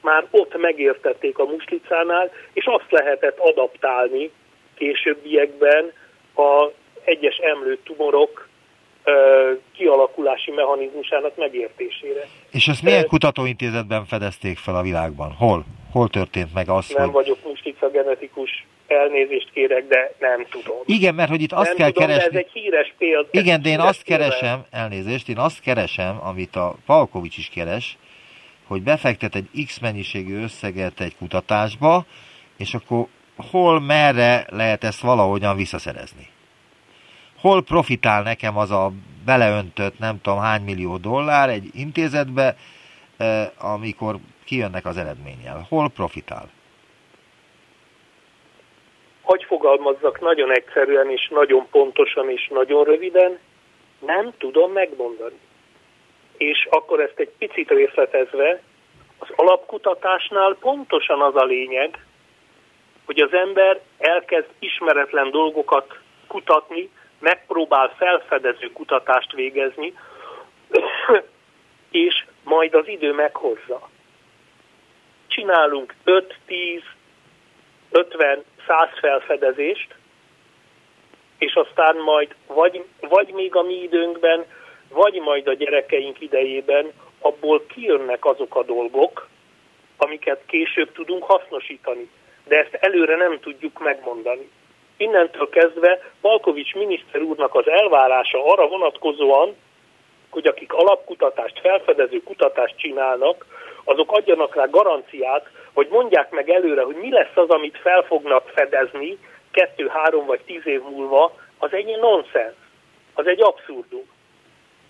[0.00, 4.30] már ott megértették a muslicánál, és azt lehetett adaptálni
[4.74, 5.92] későbbiekben
[6.34, 6.70] a
[7.04, 8.48] egyes emlőtumorok
[9.04, 12.26] ö, kialakulási mechanizmusának megértésére.
[12.50, 15.32] És ezt milyen kutatóintézetben fedezték fel a világban?
[15.32, 15.64] Hol?
[15.92, 17.12] Hol történt meg az, Nem hogy...
[17.12, 20.76] vagyok muslica genetikus elnézést kérek, de nem tudom.
[20.84, 22.38] Igen, mert hogy itt azt nem kell tudom, keresni.
[22.38, 23.28] ez egy híres példa.
[23.30, 24.24] Igen, de én azt példa.
[24.24, 27.96] keresem, elnézést, én azt keresem, amit a Palkovics is keres,
[28.66, 32.04] hogy befektet egy X mennyiségű összeget egy kutatásba,
[32.56, 33.06] és akkor
[33.50, 36.28] hol, merre lehet ezt valahogyan visszaszerezni.
[37.40, 38.92] Hol profitál nekem az a
[39.24, 42.56] beleöntött nem tudom hány millió dollár egy intézetbe,
[43.16, 45.66] eh, amikor kijönnek az eredménnyel.
[45.68, 46.50] Hol profitál?
[49.24, 53.38] Hogy fogalmazzak nagyon egyszerűen és nagyon pontosan és nagyon röviden,
[53.98, 55.38] nem tudom megmondani.
[56.36, 58.62] És akkor ezt egy picit részletezve,
[59.18, 61.98] az alapkutatásnál pontosan az a lényeg,
[63.04, 69.94] hogy az ember elkezd ismeretlen dolgokat kutatni, megpróbál felfedező kutatást végezni,
[71.90, 73.88] és majd az idő meghozza.
[75.26, 76.80] csinálunk 5, 10,
[77.90, 79.94] 50, 100 felfedezést,
[81.38, 84.44] és aztán majd vagy, vagy még a mi időnkben,
[84.88, 89.28] vagy majd a gyerekeink idejében abból kijönnek azok a dolgok,
[89.96, 92.10] amiket később tudunk hasznosítani.
[92.44, 94.50] De ezt előre nem tudjuk megmondani.
[94.96, 99.56] Innentől kezdve Palkovics miniszter úrnak az elvárása arra vonatkozóan,
[100.30, 103.46] hogy akik alapkutatást, felfedező kutatást csinálnak,
[103.84, 108.48] azok adjanak rá garanciát, hogy mondják meg előre, hogy mi lesz az, amit fel fognak
[108.48, 109.18] fedezni
[109.50, 112.54] kettő, három vagy tíz év múlva, az egy nonsens,
[113.14, 114.04] az egy abszurdum.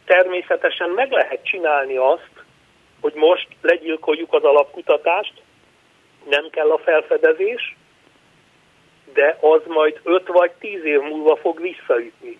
[0.04, 2.30] Természetesen meg lehet csinálni azt,
[3.00, 5.32] hogy most legyilkoljuk az alapkutatást,
[6.28, 7.76] nem kell a felfedezés,
[9.12, 12.38] de az majd 5 vagy 10 év múlva fog visszaütni.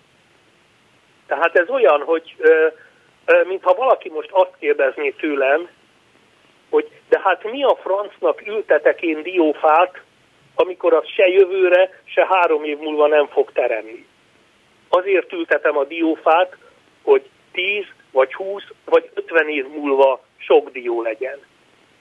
[1.27, 2.35] Tehát ez olyan, hogy
[3.47, 5.69] mintha valaki most azt kérdezné tőlem,
[6.75, 10.01] hogy de hát mi a francnak ültetek én diófát,
[10.55, 14.07] amikor az se jövőre, se három év múlva nem fog teremni.
[14.89, 16.57] Azért ültetem a diófát,
[17.03, 21.39] hogy 10 vagy 20 vagy 50 év múlva sok dió legyen.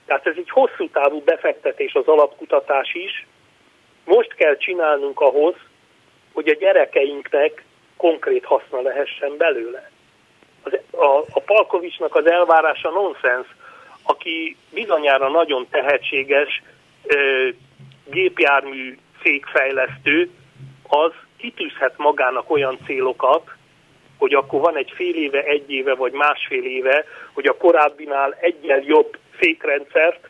[0.06, 3.26] Tehát ez egy hosszú távú befektetés az alapkutatás is.
[4.04, 5.54] Most kell csinálnunk ahhoz,
[6.32, 7.64] hogy a gyerekeinknek
[7.96, 9.90] konkrét haszna lehessen belőle.
[10.62, 13.46] Az, a, a Palkovicsnak az elvárása nonsens,
[14.04, 16.62] aki bizonyára nagyon tehetséges
[18.10, 20.30] gépjármű fékfejlesztő,
[20.88, 23.50] az kitűzhet magának olyan célokat,
[24.18, 28.82] hogy akkor van egy fél éve, egy éve vagy másfél éve, hogy a korábbinál egyen
[28.86, 30.28] jobb fékrendszert,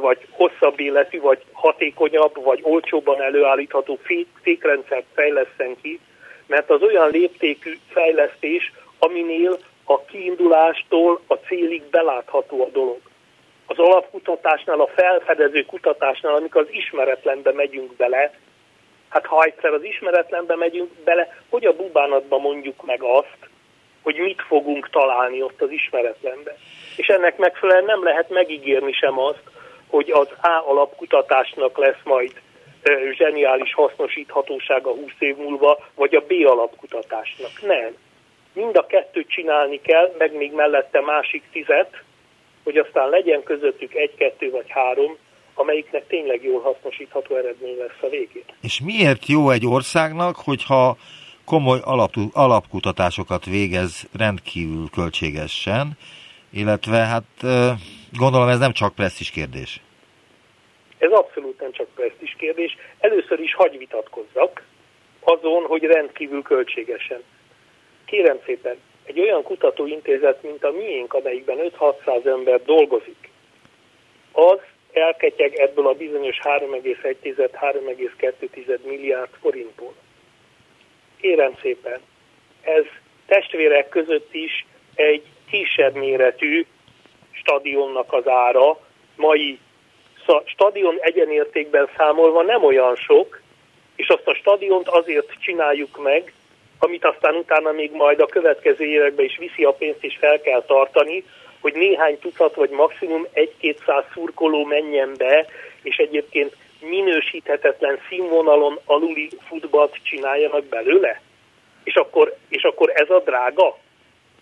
[0.00, 3.98] vagy hosszabb életű, vagy hatékonyabb, vagy olcsóbban előállítható
[4.42, 6.00] fékrendszert fejleszten ki,
[6.46, 9.49] mert az olyan léptékű fejlesztés, aminél
[10.20, 13.00] kiindulástól a célig belátható a dolog.
[13.66, 18.34] Az alapkutatásnál, a felfedező kutatásnál, amikor az ismeretlenbe megyünk bele,
[19.08, 23.38] hát ha egyszer az ismeretlenbe megyünk bele, hogy a bubánatba mondjuk meg azt,
[24.02, 26.56] hogy mit fogunk találni ott az ismeretlenbe.
[26.96, 29.42] És ennek megfelelően nem lehet megígérni sem azt,
[29.88, 32.32] hogy az A alapkutatásnak lesz majd
[33.12, 37.50] zseniális hasznosíthatósága 20 év múlva, vagy a B alapkutatásnak.
[37.62, 37.96] Nem.
[38.52, 42.02] Mind a kettőt csinálni kell, meg még mellette másik tizet,
[42.64, 45.16] hogy aztán legyen közöttük egy, kettő vagy három,
[45.54, 48.44] amelyiknek tényleg jól hasznosítható eredmény lesz a végén.
[48.62, 50.96] És miért jó egy országnak, hogyha
[51.44, 55.92] komoly alap, alapkutatásokat végez rendkívül költségesen,
[56.52, 57.24] illetve hát
[58.12, 59.80] gondolom ez nem csak presztis kérdés.
[60.98, 62.76] Ez abszolút nem csak presztis kérdés.
[62.98, 64.62] Először is hagy vitatkozzak
[65.20, 67.22] azon, hogy rendkívül költségesen.
[68.10, 73.30] Kérem szépen, egy olyan kutatóintézet, mint a miénk, amelyikben 5-600 ember dolgozik,
[74.32, 74.58] az
[74.92, 79.94] elketyeg ebből a bizonyos 3,1-3,2 milliárd forintból.
[81.20, 82.00] Kérem szépen,
[82.62, 82.84] ez
[83.26, 86.66] testvérek között is egy kisebb méretű
[87.30, 88.78] stadionnak az ára,
[89.16, 89.58] mai
[90.44, 93.40] stadion egyenértékben számolva nem olyan sok,
[93.96, 96.32] és azt a stadiont azért csináljuk meg,
[96.82, 100.62] amit aztán utána még majd a következő években is viszi a pénzt és fel kell
[100.62, 101.24] tartani,
[101.60, 105.46] hogy néhány tucat vagy maximum egy-kétszáz szurkoló menjen be,
[105.82, 111.20] és egyébként minősíthetetlen színvonalon aluli futballt csináljanak belőle?
[111.84, 113.76] És akkor, és akkor ez a drága,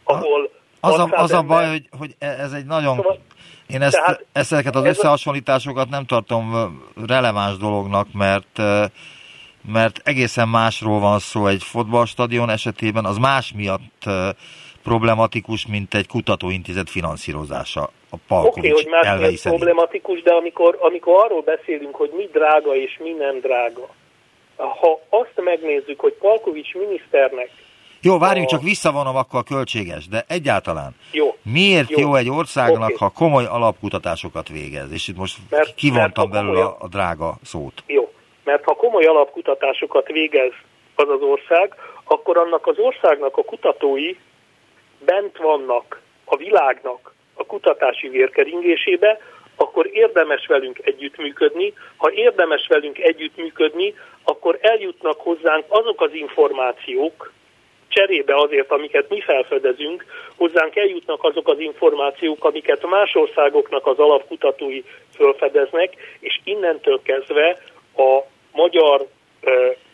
[0.05, 2.97] ahol az a, az a baj, hogy, hogy e- ez egy nagyon...
[2.97, 3.19] Szóval,
[3.67, 6.53] én ezt, tehát, ezeket az összehasonlításokat nem tartom
[7.07, 8.59] releváns dolognak, mert
[9.73, 14.03] mert egészen másról van szó egy fotballstadion esetében, az más miatt
[14.83, 21.25] problematikus, mint egy kutatóintézet finanszírozása a Palkovics Oké, okay, hogy más problematikus, de amikor, amikor
[21.25, 23.89] arról beszélünk, hogy mi drága és mi nem drága,
[24.57, 27.51] ha azt megnézzük, hogy Palkovics miniszternek
[28.01, 28.51] jó, várjunk, a...
[28.51, 31.37] csak visszavonom akkor a költséges, de egyáltalán jó.
[31.43, 32.97] miért jó, jó egy országnak, okay.
[32.97, 34.93] ha komoly alapkutatásokat végez?
[34.93, 37.83] És itt most mert, kivontam mert belőle a, a drága szót.
[37.87, 38.08] Jó,
[38.49, 40.53] mert ha komoly alapkutatásokat végez
[40.95, 41.75] az az ország,
[42.05, 44.17] akkor annak az országnak a kutatói
[45.05, 49.21] bent vannak a világnak a kutatási vérkeringésébe,
[49.57, 51.73] akkor érdemes velünk együttműködni.
[51.97, 57.33] Ha érdemes velünk együttműködni, akkor eljutnak hozzánk azok az információk,
[57.89, 60.05] cserébe azért, amiket mi felfedezünk,
[60.37, 64.83] hozzánk eljutnak azok az információk, amiket más országoknak az alapkutatói
[65.17, 67.59] felfedeznek, és innentől kezdve
[67.97, 68.23] a
[68.59, 69.07] magyar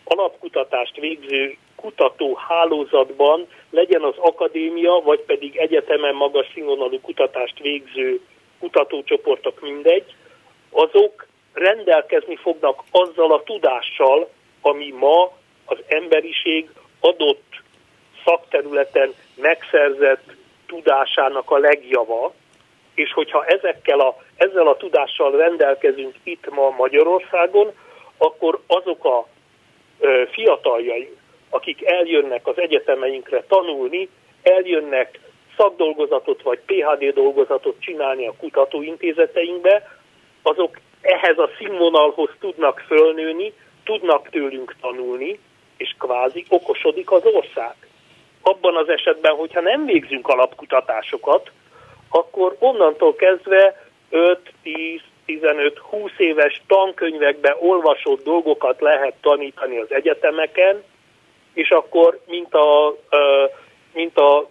[0.04, 8.20] alapkutatást végző kutató hálózatban legyen az akadémia, vagy pedig egyetemen magas színvonalú kutatást végző
[8.60, 10.14] kutatócsoportok mindegy,
[10.70, 14.28] azok rendelkezni fognak azzal a tudással,
[14.60, 15.32] ami ma
[15.64, 17.62] az emberiség adott
[18.24, 20.24] szakterületen megszerzett
[20.66, 22.32] tudásának a legjava,
[22.94, 27.72] és hogyha ezekkel a, ezzel a tudással rendelkezünk itt ma Magyarországon,
[28.16, 29.26] akkor azok a
[30.30, 31.16] fiataljaink,
[31.50, 34.08] akik eljönnek az egyetemeinkre tanulni,
[34.42, 35.20] eljönnek
[35.56, 39.98] szakdolgozatot vagy PHD dolgozatot csinálni a kutatóintézeteinkbe,
[40.42, 43.52] azok ehhez a színvonalhoz tudnak fölnőni,
[43.84, 45.38] tudnak tőlünk tanulni,
[45.76, 47.74] és kvázi okosodik az ország.
[48.42, 51.50] Abban az esetben, hogyha nem végzünk alapkutatásokat,
[52.08, 60.82] akkor onnantól kezdve 5, 10, 15, 20 éves tankönyvekbe olvasott dolgokat lehet tanítani az egyetemeken,
[61.54, 62.96] és akkor, mint a,
[63.92, 64.48] mint a,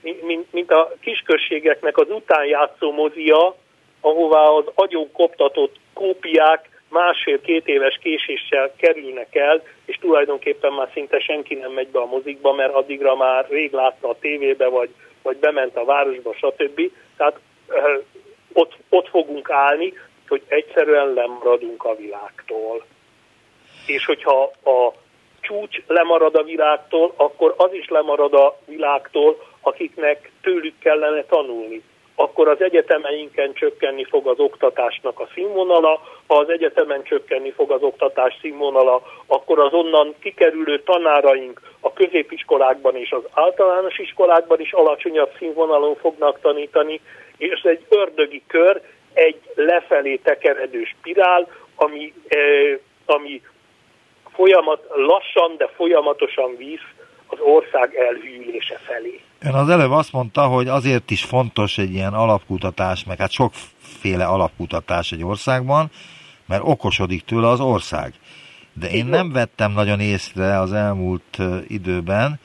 [0.00, 3.56] mint, mint a kisközségeknek az utánjátszó mozia,
[4.00, 11.54] ahová az agyon koptatott kópiák másfél-két éves késéssel kerülnek el, és tulajdonképpen már szinte senki
[11.54, 14.90] nem megy be a mozikba, mert addigra már rég látta a tévébe, vagy,
[15.22, 16.80] vagy bement a városba, stb.
[17.16, 17.40] Tehát
[19.48, 19.92] fogunk állni,
[20.28, 22.84] hogy egyszerűen lemaradunk a világtól.
[23.86, 24.92] És hogyha a
[25.40, 31.82] csúcs lemarad a világtól, akkor az is lemarad a világtól, akiknek tőlük kellene tanulni
[32.20, 37.82] akkor az egyetemeinken csökkenni fog az oktatásnak a színvonala, ha az egyetemen csökkenni fog az
[37.82, 45.30] oktatás színvonala, akkor az onnan kikerülő tanáraink a középiskolákban és az általános iskolákban is alacsonyabb
[45.38, 47.00] színvonalon fognak tanítani,
[47.36, 48.80] és ez egy ördögi kör,
[49.26, 52.12] egy lefelé tekeredő spirál, ami,
[53.06, 53.42] ami
[54.34, 56.80] folyamat, lassan, de folyamatosan víz
[57.26, 59.20] az ország elhűlése felé.
[59.42, 64.24] Ön az előbb azt mondta, hogy azért is fontos egy ilyen alapkutatás, meg hát sokféle
[64.24, 65.90] alapkutatás egy országban,
[66.46, 68.12] mert okosodik tőle az ország.
[68.72, 71.38] De én nem vettem nagyon észre az elmúlt
[71.68, 72.40] időben,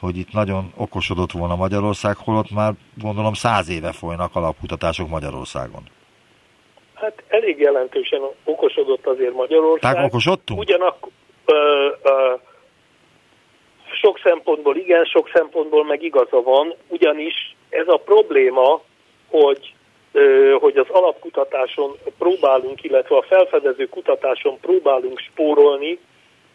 [0.00, 5.82] hogy itt nagyon okosodott volna Magyarország, holott már gondolom száz éve folynak alapkutatások Magyarországon.
[6.94, 9.92] Hát elég jelentősen okosodott azért Magyarország.
[9.92, 10.60] Tehát okosodtunk?
[10.60, 11.10] Ugyanakkor
[14.00, 18.80] sok szempontból igen, sok szempontból meg igaza van, ugyanis ez a probléma,
[19.28, 19.74] hogy
[20.60, 25.98] hogy az alapkutatáson próbálunk, illetve a felfedező kutatáson próbálunk spórolni,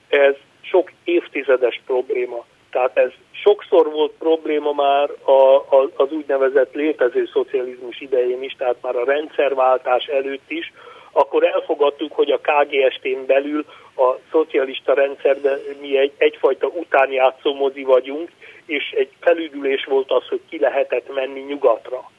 [0.08, 2.46] ez sok évtizedes probléma.
[2.72, 8.76] Tehát ez sokszor volt probléma már a, a, az úgynevezett létező szocializmus idején is, tehát
[8.82, 10.74] már a rendszerváltás előtt is,
[11.12, 13.66] akkor elfogadtuk, hogy a KGST-n belül
[13.96, 18.30] a szocialista rendszerben mi egy, egyfajta utánjátszó mozi vagyunk,
[18.66, 22.12] és egy felüdülés volt az, hogy ki lehetett menni nyugatra.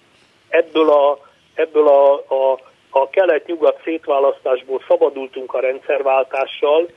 [0.49, 1.19] Ebből a,
[1.55, 2.59] ebből a, a,
[2.91, 6.89] a kelet-nyugat szétválasztásból szabadultunk a rendszerváltással,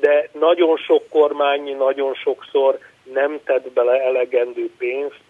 [0.00, 2.78] de nagyon sok kormány nagyon sokszor
[3.12, 5.20] nem tett bele elegendő pénzt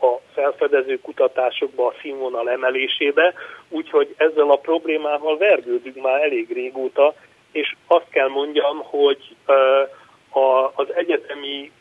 [0.00, 3.34] a felfedező kutatásokba, a színvonal emelésébe,
[3.68, 7.14] úgyhogy ezzel a problémával vergődünk már elég régóta,
[7.52, 9.36] és azt kell mondjam, hogy
[10.74, 11.72] az egyetemi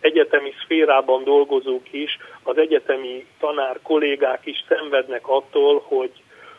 [0.00, 6.12] egyetemi szférában dolgozók is, az egyetemi tanár kollégák is szenvednek attól, hogy,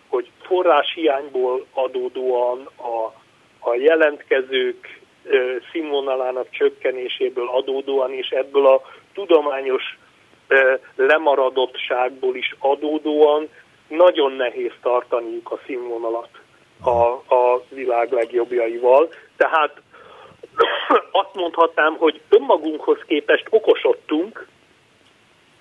[0.07, 3.13] hogy forráshiányból adódóan a,
[3.69, 5.00] a jelentkezők
[5.71, 8.81] színvonalának csökkenéséből adódóan, és ebből a
[9.13, 9.97] tudományos
[10.95, 13.49] lemaradottságból is adódóan
[13.87, 16.29] nagyon nehéz tartaniuk a színvonalat
[16.81, 16.89] a,
[17.35, 19.09] a világ legjobbjaival.
[19.37, 19.81] Tehát
[21.23, 24.47] azt mondhatnám, hogy önmagunkhoz képest okosodtunk,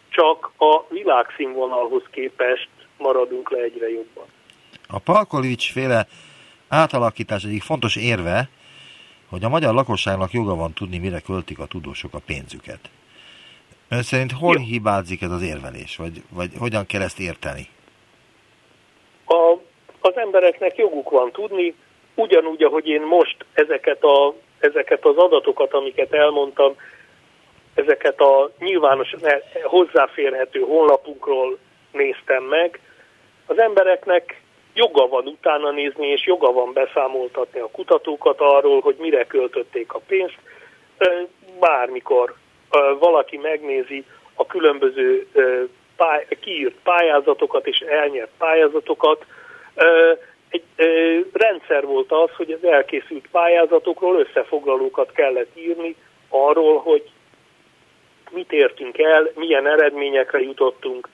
[0.08, 4.24] csak a világszínvonalhoz képest maradunk le egyre jobban.
[4.88, 6.06] A Palkovics féle
[6.68, 8.48] átalakítás egyik fontos érve,
[9.30, 12.80] hogy a magyar lakosságnak joga van tudni, mire költik a tudósok a pénzüket.
[13.88, 14.60] Ön szerint hol Jó.
[14.60, 17.68] hibázik ez az érvelés, vagy, vagy hogyan kell ezt érteni?
[19.26, 19.56] A,
[20.00, 21.74] az embereknek joguk van tudni,
[22.14, 26.74] ugyanúgy, ahogy én most ezeket, a, ezeket az adatokat, amiket elmondtam,
[27.74, 29.14] ezeket a nyilvános
[29.62, 31.58] hozzáférhető honlapunkról
[31.92, 32.80] néztem meg,
[33.46, 34.39] az embereknek
[34.74, 40.00] joga van utána nézni, és joga van beszámoltatni a kutatókat arról, hogy mire költötték a
[40.06, 40.38] pénzt,
[41.60, 42.34] bármikor
[42.98, 44.04] valaki megnézi
[44.34, 45.26] a különböző
[45.96, 49.24] pály, kiírt pályázatokat és elnyert pályázatokat,
[50.48, 50.62] egy
[51.32, 55.96] rendszer volt az, hogy az elkészült pályázatokról összefoglalókat kellett írni
[56.28, 57.10] arról, hogy
[58.30, 61.08] mit értünk el, milyen eredményekre jutottunk.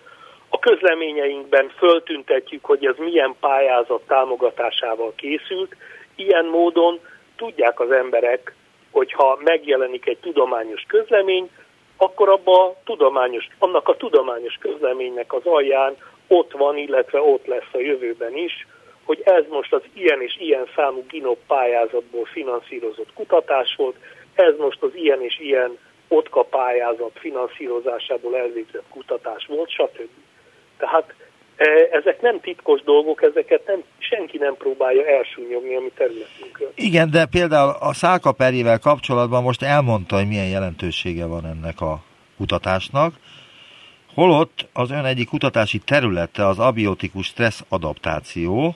[0.57, 5.77] A közleményeinkben föltüntetjük, hogy ez milyen pályázat támogatásával készült.
[6.15, 7.01] Ilyen módon
[7.37, 8.55] tudják az emberek,
[8.91, 11.51] hogyha megjelenik egy tudományos közlemény,
[11.97, 15.97] akkor abba a tudományos, annak a tudományos közleménynek az alján
[16.29, 18.67] ott van, illetve ott lesz a jövőben is,
[19.05, 23.97] hogy ez most az ilyen és ilyen számú GINOP pályázatból finanszírozott kutatás volt,
[24.35, 25.79] ez most az ilyen és ilyen
[26.09, 30.11] OTKA pályázat finanszírozásából elvégzett kutatás volt, stb.
[30.79, 31.15] Tehát
[31.57, 36.73] e, ezek nem titkos dolgok, ezeket nem, senki nem próbálja elsúnyogni a mi területünkről.
[36.75, 42.03] Igen, de például a szálkaperjével kapcsolatban most elmondta, hogy milyen jelentősége van ennek a
[42.37, 43.15] kutatásnak,
[44.15, 48.75] holott az ön egyik kutatási területe az abiotikus stressz adaptáció,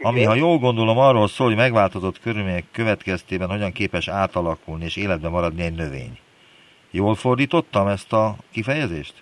[0.00, 5.30] ami, ha jól gondolom, arról szól, hogy megváltozott körülmények következtében hogyan képes átalakulni és életben
[5.30, 6.18] maradni egy növény.
[6.90, 9.14] Jól fordítottam ezt a kifejezést?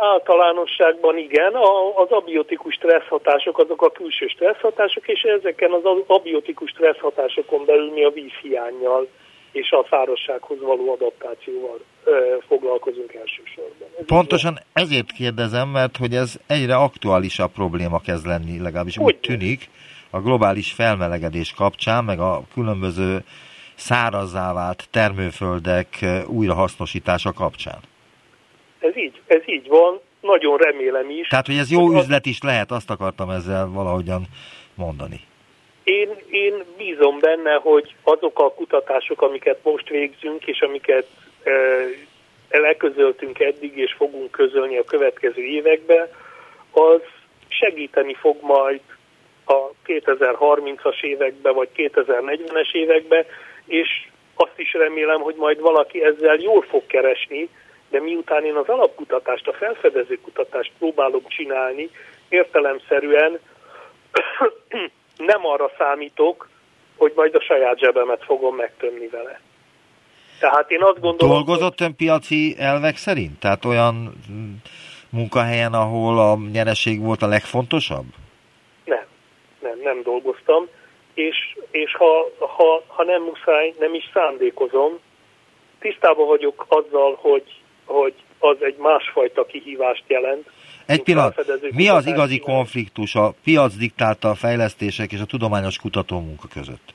[0.00, 1.54] Általánosságban igen,
[1.94, 8.10] az abiotikus stresszhatások azok a külső stresszhatások, és ezeken az abiotikus stresszhatásokon belül mi a
[8.10, 9.08] vízhiányjal
[9.52, 11.80] és a szárazsághoz való adaptációval
[12.48, 13.88] foglalkozunk elsősorban.
[13.98, 19.20] Ez Pontosan ezért kérdezem, mert hogy ez egyre aktuálisabb probléma kezd lenni, legalábbis hogy úgy
[19.20, 19.68] tűnik,
[20.10, 23.18] a globális felmelegedés kapcsán, meg a különböző
[23.74, 25.88] szárazzá vált termőföldek
[26.26, 27.78] újrahasznosítása kapcsán.
[28.84, 31.28] Ez így, ez így van, nagyon remélem is.
[31.28, 34.22] Tehát, hogy ez jó hogy üzlet is lehet, azt akartam ezzel valahogyan
[34.74, 35.20] mondani.
[35.84, 41.06] Én, én bízom benne, hogy azok a kutatások, amiket most végzünk, és amiket
[41.42, 41.50] e,
[42.58, 46.08] leközöltünk eddig, és fogunk közölni a következő években,
[46.70, 47.00] az
[47.48, 48.80] segíteni fog majd
[49.44, 53.24] a 2030-as években, vagy 2040-es években,
[53.66, 53.88] és
[54.34, 57.48] azt is remélem, hogy majd valaki ezzel jól fog keresni,
[57.94, 61.90] de miután én az alapkutatást, a felfedező kutatást próbálom csinálni,
[62.28, 63.38] értelemszerűen
[65.32, 66.48] nem arra számítok,
[66.96, 69.40] hogy majd a saját zsebemet fogom megtömni vele.
[70.38, 71.34] Tehát én azt gondolom...
[71.34, 73.38] Dolgozott ön piaci elvek szerint?
[73.38, 74.12] Tehát olyan
[75.10, 78.06] munkahelyen, ahol a nyereség volt a legfontosabb?
[78.84, 79.06] Nem,
[79.62, 80.68] nem, nem dolgoztam,
[81.14, 84.98] és, és ha, ha, ha nem muszáj, nem is szándékozom,
[85.78, 90.48] tisztában vagyok azzal, hogy, hogy az egy másfajta kihívást jelent,
[90.86, 96.48] egy pillanat, mi az igazi konfliktus a piac diktálta a fejlesztések és a tudományos kutatómunka
[96.52, 96.94] között?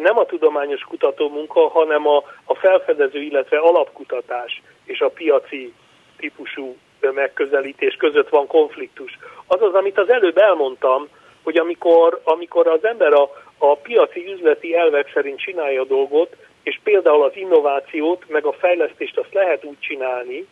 [0.00, 5.72] Nem a tudományos kutatómunka, hanem a, a felfedező, illetve alapkutatás és a piaci
[6.16, 9.18] típusú megközelítés között van konfliktus.
[9.46, 11.08] Az az, amit az előbb elmondtam,
[11.42, 16.80] hogy amikor, amikor az ember a, a piaci üzleti elvek szerint csinálja a dolgot, és
[16.82, 20.46] például az innovációt, meg a fejlesztést azt lehet úgy csinálni,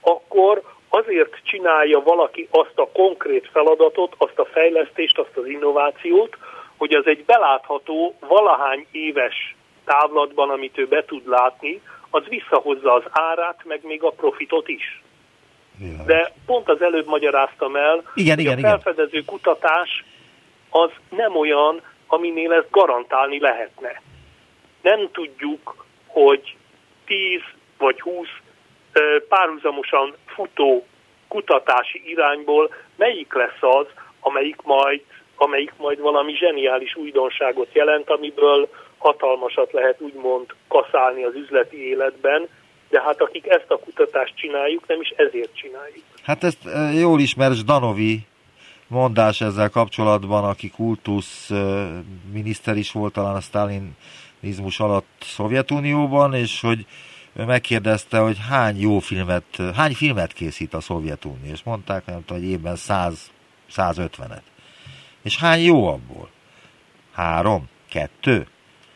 [0.00, 6.36] akkor azért csinálja valaki azt a konkrét feladatot, azt a fejlesztést, azt az innovációt,
[6.76, 13.02] hogy az egy belátható valahány éves távlatban, amit ő be tud látni, az visszahozza az
[13.10, 15.02] árát, meg még a profitot is.
[16.06, 19.24] De pont az előbb magyaráztam el, igen, hogy igen, a felfedező igen.
[19.24, 20.04] kutatás
[20.70, 24.02] az nem olyan, aminél ezt garantálni lehetne.
[24.84, 26.56] Nem tudjuk, hogy
[27.06, 27.40] 10
[27.78, 28.28] vagy 20
[29.28, 30.86] párhuzamosan futó
[31.28, 33.86] kutatási irányból melyik lesz az,
[34.20, 35.00] amelyik majd,
[35.36, 38.68] amelyik majd valami zseniális újdonságot jelent, amiből
[38.98, 42.48] hatalmasat lehet úgymond kaszálni az üzleti életben,
[42.88, 46.04] de hát akik ezt a kutatást csináljuk, nem is ezért csináljuk.
[46.22, 46.58] Hát ezt
[46.98, 48.20] jól ismer Danovi
[48.86, 51.50] mondás ezzel kapcsolatban, aki kultusz
[52.32, 53.40] miniszter is volt talán a
[54.44, 56.86] sztálinizmus alatt Szovjetunióban, és hogy
[57.32, 62.42] ő megkérdezte, hogy hány jó filmet, hány filmet készít a Szovjetunió, és mondták, nem tudom,
[62.42, 63.30] hogy évben 100,
[63.76, 64.42] 150-et.
[65.22, 66.30] És hány jó abból?
[67.12, 67.68] Három?
[67.88, 68.46] Kettő?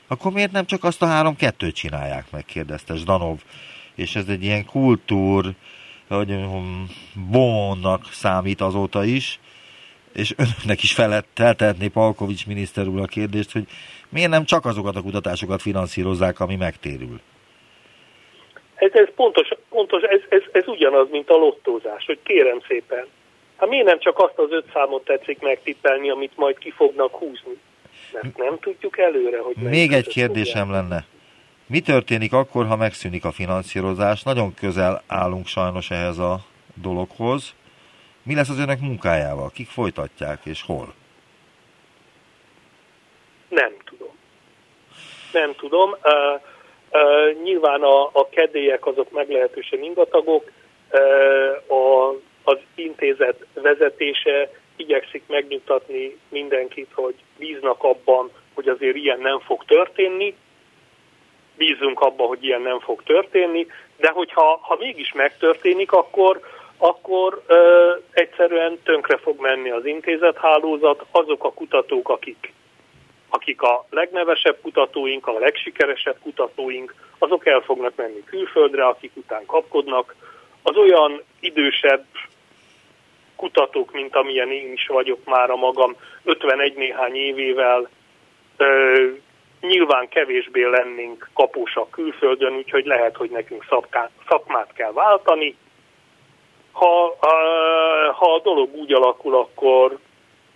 [0.07, 3.39] Akkor miért nem csak azt a három-kettőt csinálják, megkérdezte Zdanov.
[3.95, 5.55] És ez egy ilyen kultúr,
[6.09, 6.39] hogy
[7.15, 9.41] bonnak számít azóta is,
[10.13, 13.69] és önöknek is felett tehetné Palkovics miniszter úr a kérdést, hogy
[14.09, 17.21] miért nem csak azokat a kutatásokat finanszírozzák, ami megtérül.
[18.75, 23.07] Ez, ez pontos, pontos ez, ez, ez ugyanaz, mint a lottózás, hogy kérem szépen.
[23.57, 27.59] Hát miért nem csak azt az öt számot tetszik megtippelni, amit majd ki fognak húzni?
[28.13, 29.57] Mert nem tudjuk előre, hogy...
[29.57, 30.83] Még egy kérdésem tudják.
[30.83, 31.05] lenne.
[31.67, 34.23] Mi történik akkor, ha megszűnik a finanszírozás?
[34.23, 36.39] Nagyon közel állunk sajnos ehhez a
[36.75, 37.55] dologhoz.
[38.23, 39.51] Mi lesz az önök munkájával?
[39.55, 40.95] Kik folytatják és hol?
[43.49, 44.09] Nem tudom.
[45.33, 45.91] Nem tudom.
[45.91, 46.41] Uh,
[47.43, 50.51] nyilván a, a kedélyek azok meglehetősen ingatagok,
[51.69, 52.09] a,
[52.45, 60.35] az intézet vezetése igyekszik megnyugtatni mindenkit, hogy bíznak abban, hogy azért ilyen nem fog történni,
[61.57, 63.67] bízunk abban, hogy ilyen nem fog történni,
[63.97, 66.41] de hogyha ha mégis megtörténik, akkor,
[66.77, 72.53] akkor ö, egyszerűen tönkre fog menni az intézethálózat, azok a kutatók, akik,
[73.29, 80.15] akik a legnevesebb kutatóink, a legsikeresebb kutatóink, azok el fognak menni külföldre, akik után kapkodnak,
[80.63, 82.05] az olyan idősebb
[83.37, 87.89] kutatók, mint amilyen én is vagyok már a magam 51 néhány évével,
[88.57, 89.07] ö,
[89.61, 93.65] nyilván kevésbé lennénk kapósak külföldön, úgyhogy lehet, hogy nekünk
[94.29, 95.57] szakmát, kell váltani.
[96.73, 97.17] Ha,
[98.13, 99.99] ha a dolog úgy alakul, akkor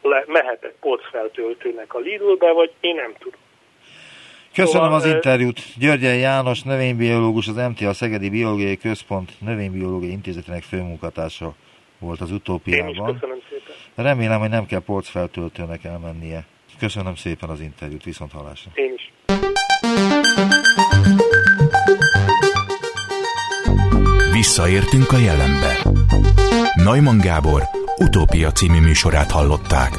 [0.03, 3.40] le, mehetek polcfeltöltőnek a Lidlbe, vagy én nem tudom.
[4.55, 5.61] Köszönöm szóval, az interjút.
[5.78, 11.55] Györgyen János, növénybiológus, az MTA Szegedi Biológiai Központ Növénybiológiai Intézetének főmunkatársa
[11.98, 12.86] volt az utópiában.
[12.86, 13.74] Én is köszönöm szépen.
[13.94, 16.44] Remélem, hogy nem kell polcfeltöltőnek elmennie.
[16.78, 18.70] Köszönöm szépen az interjút, viszont hallásra.
[18.74, 19.12] Én is.
[24.32, 25.76] Visszaértünk a jelenbe.
[26.74, 27.62] Neumann Gábor
[27.99, 29.99] utópia című műsorát hallották.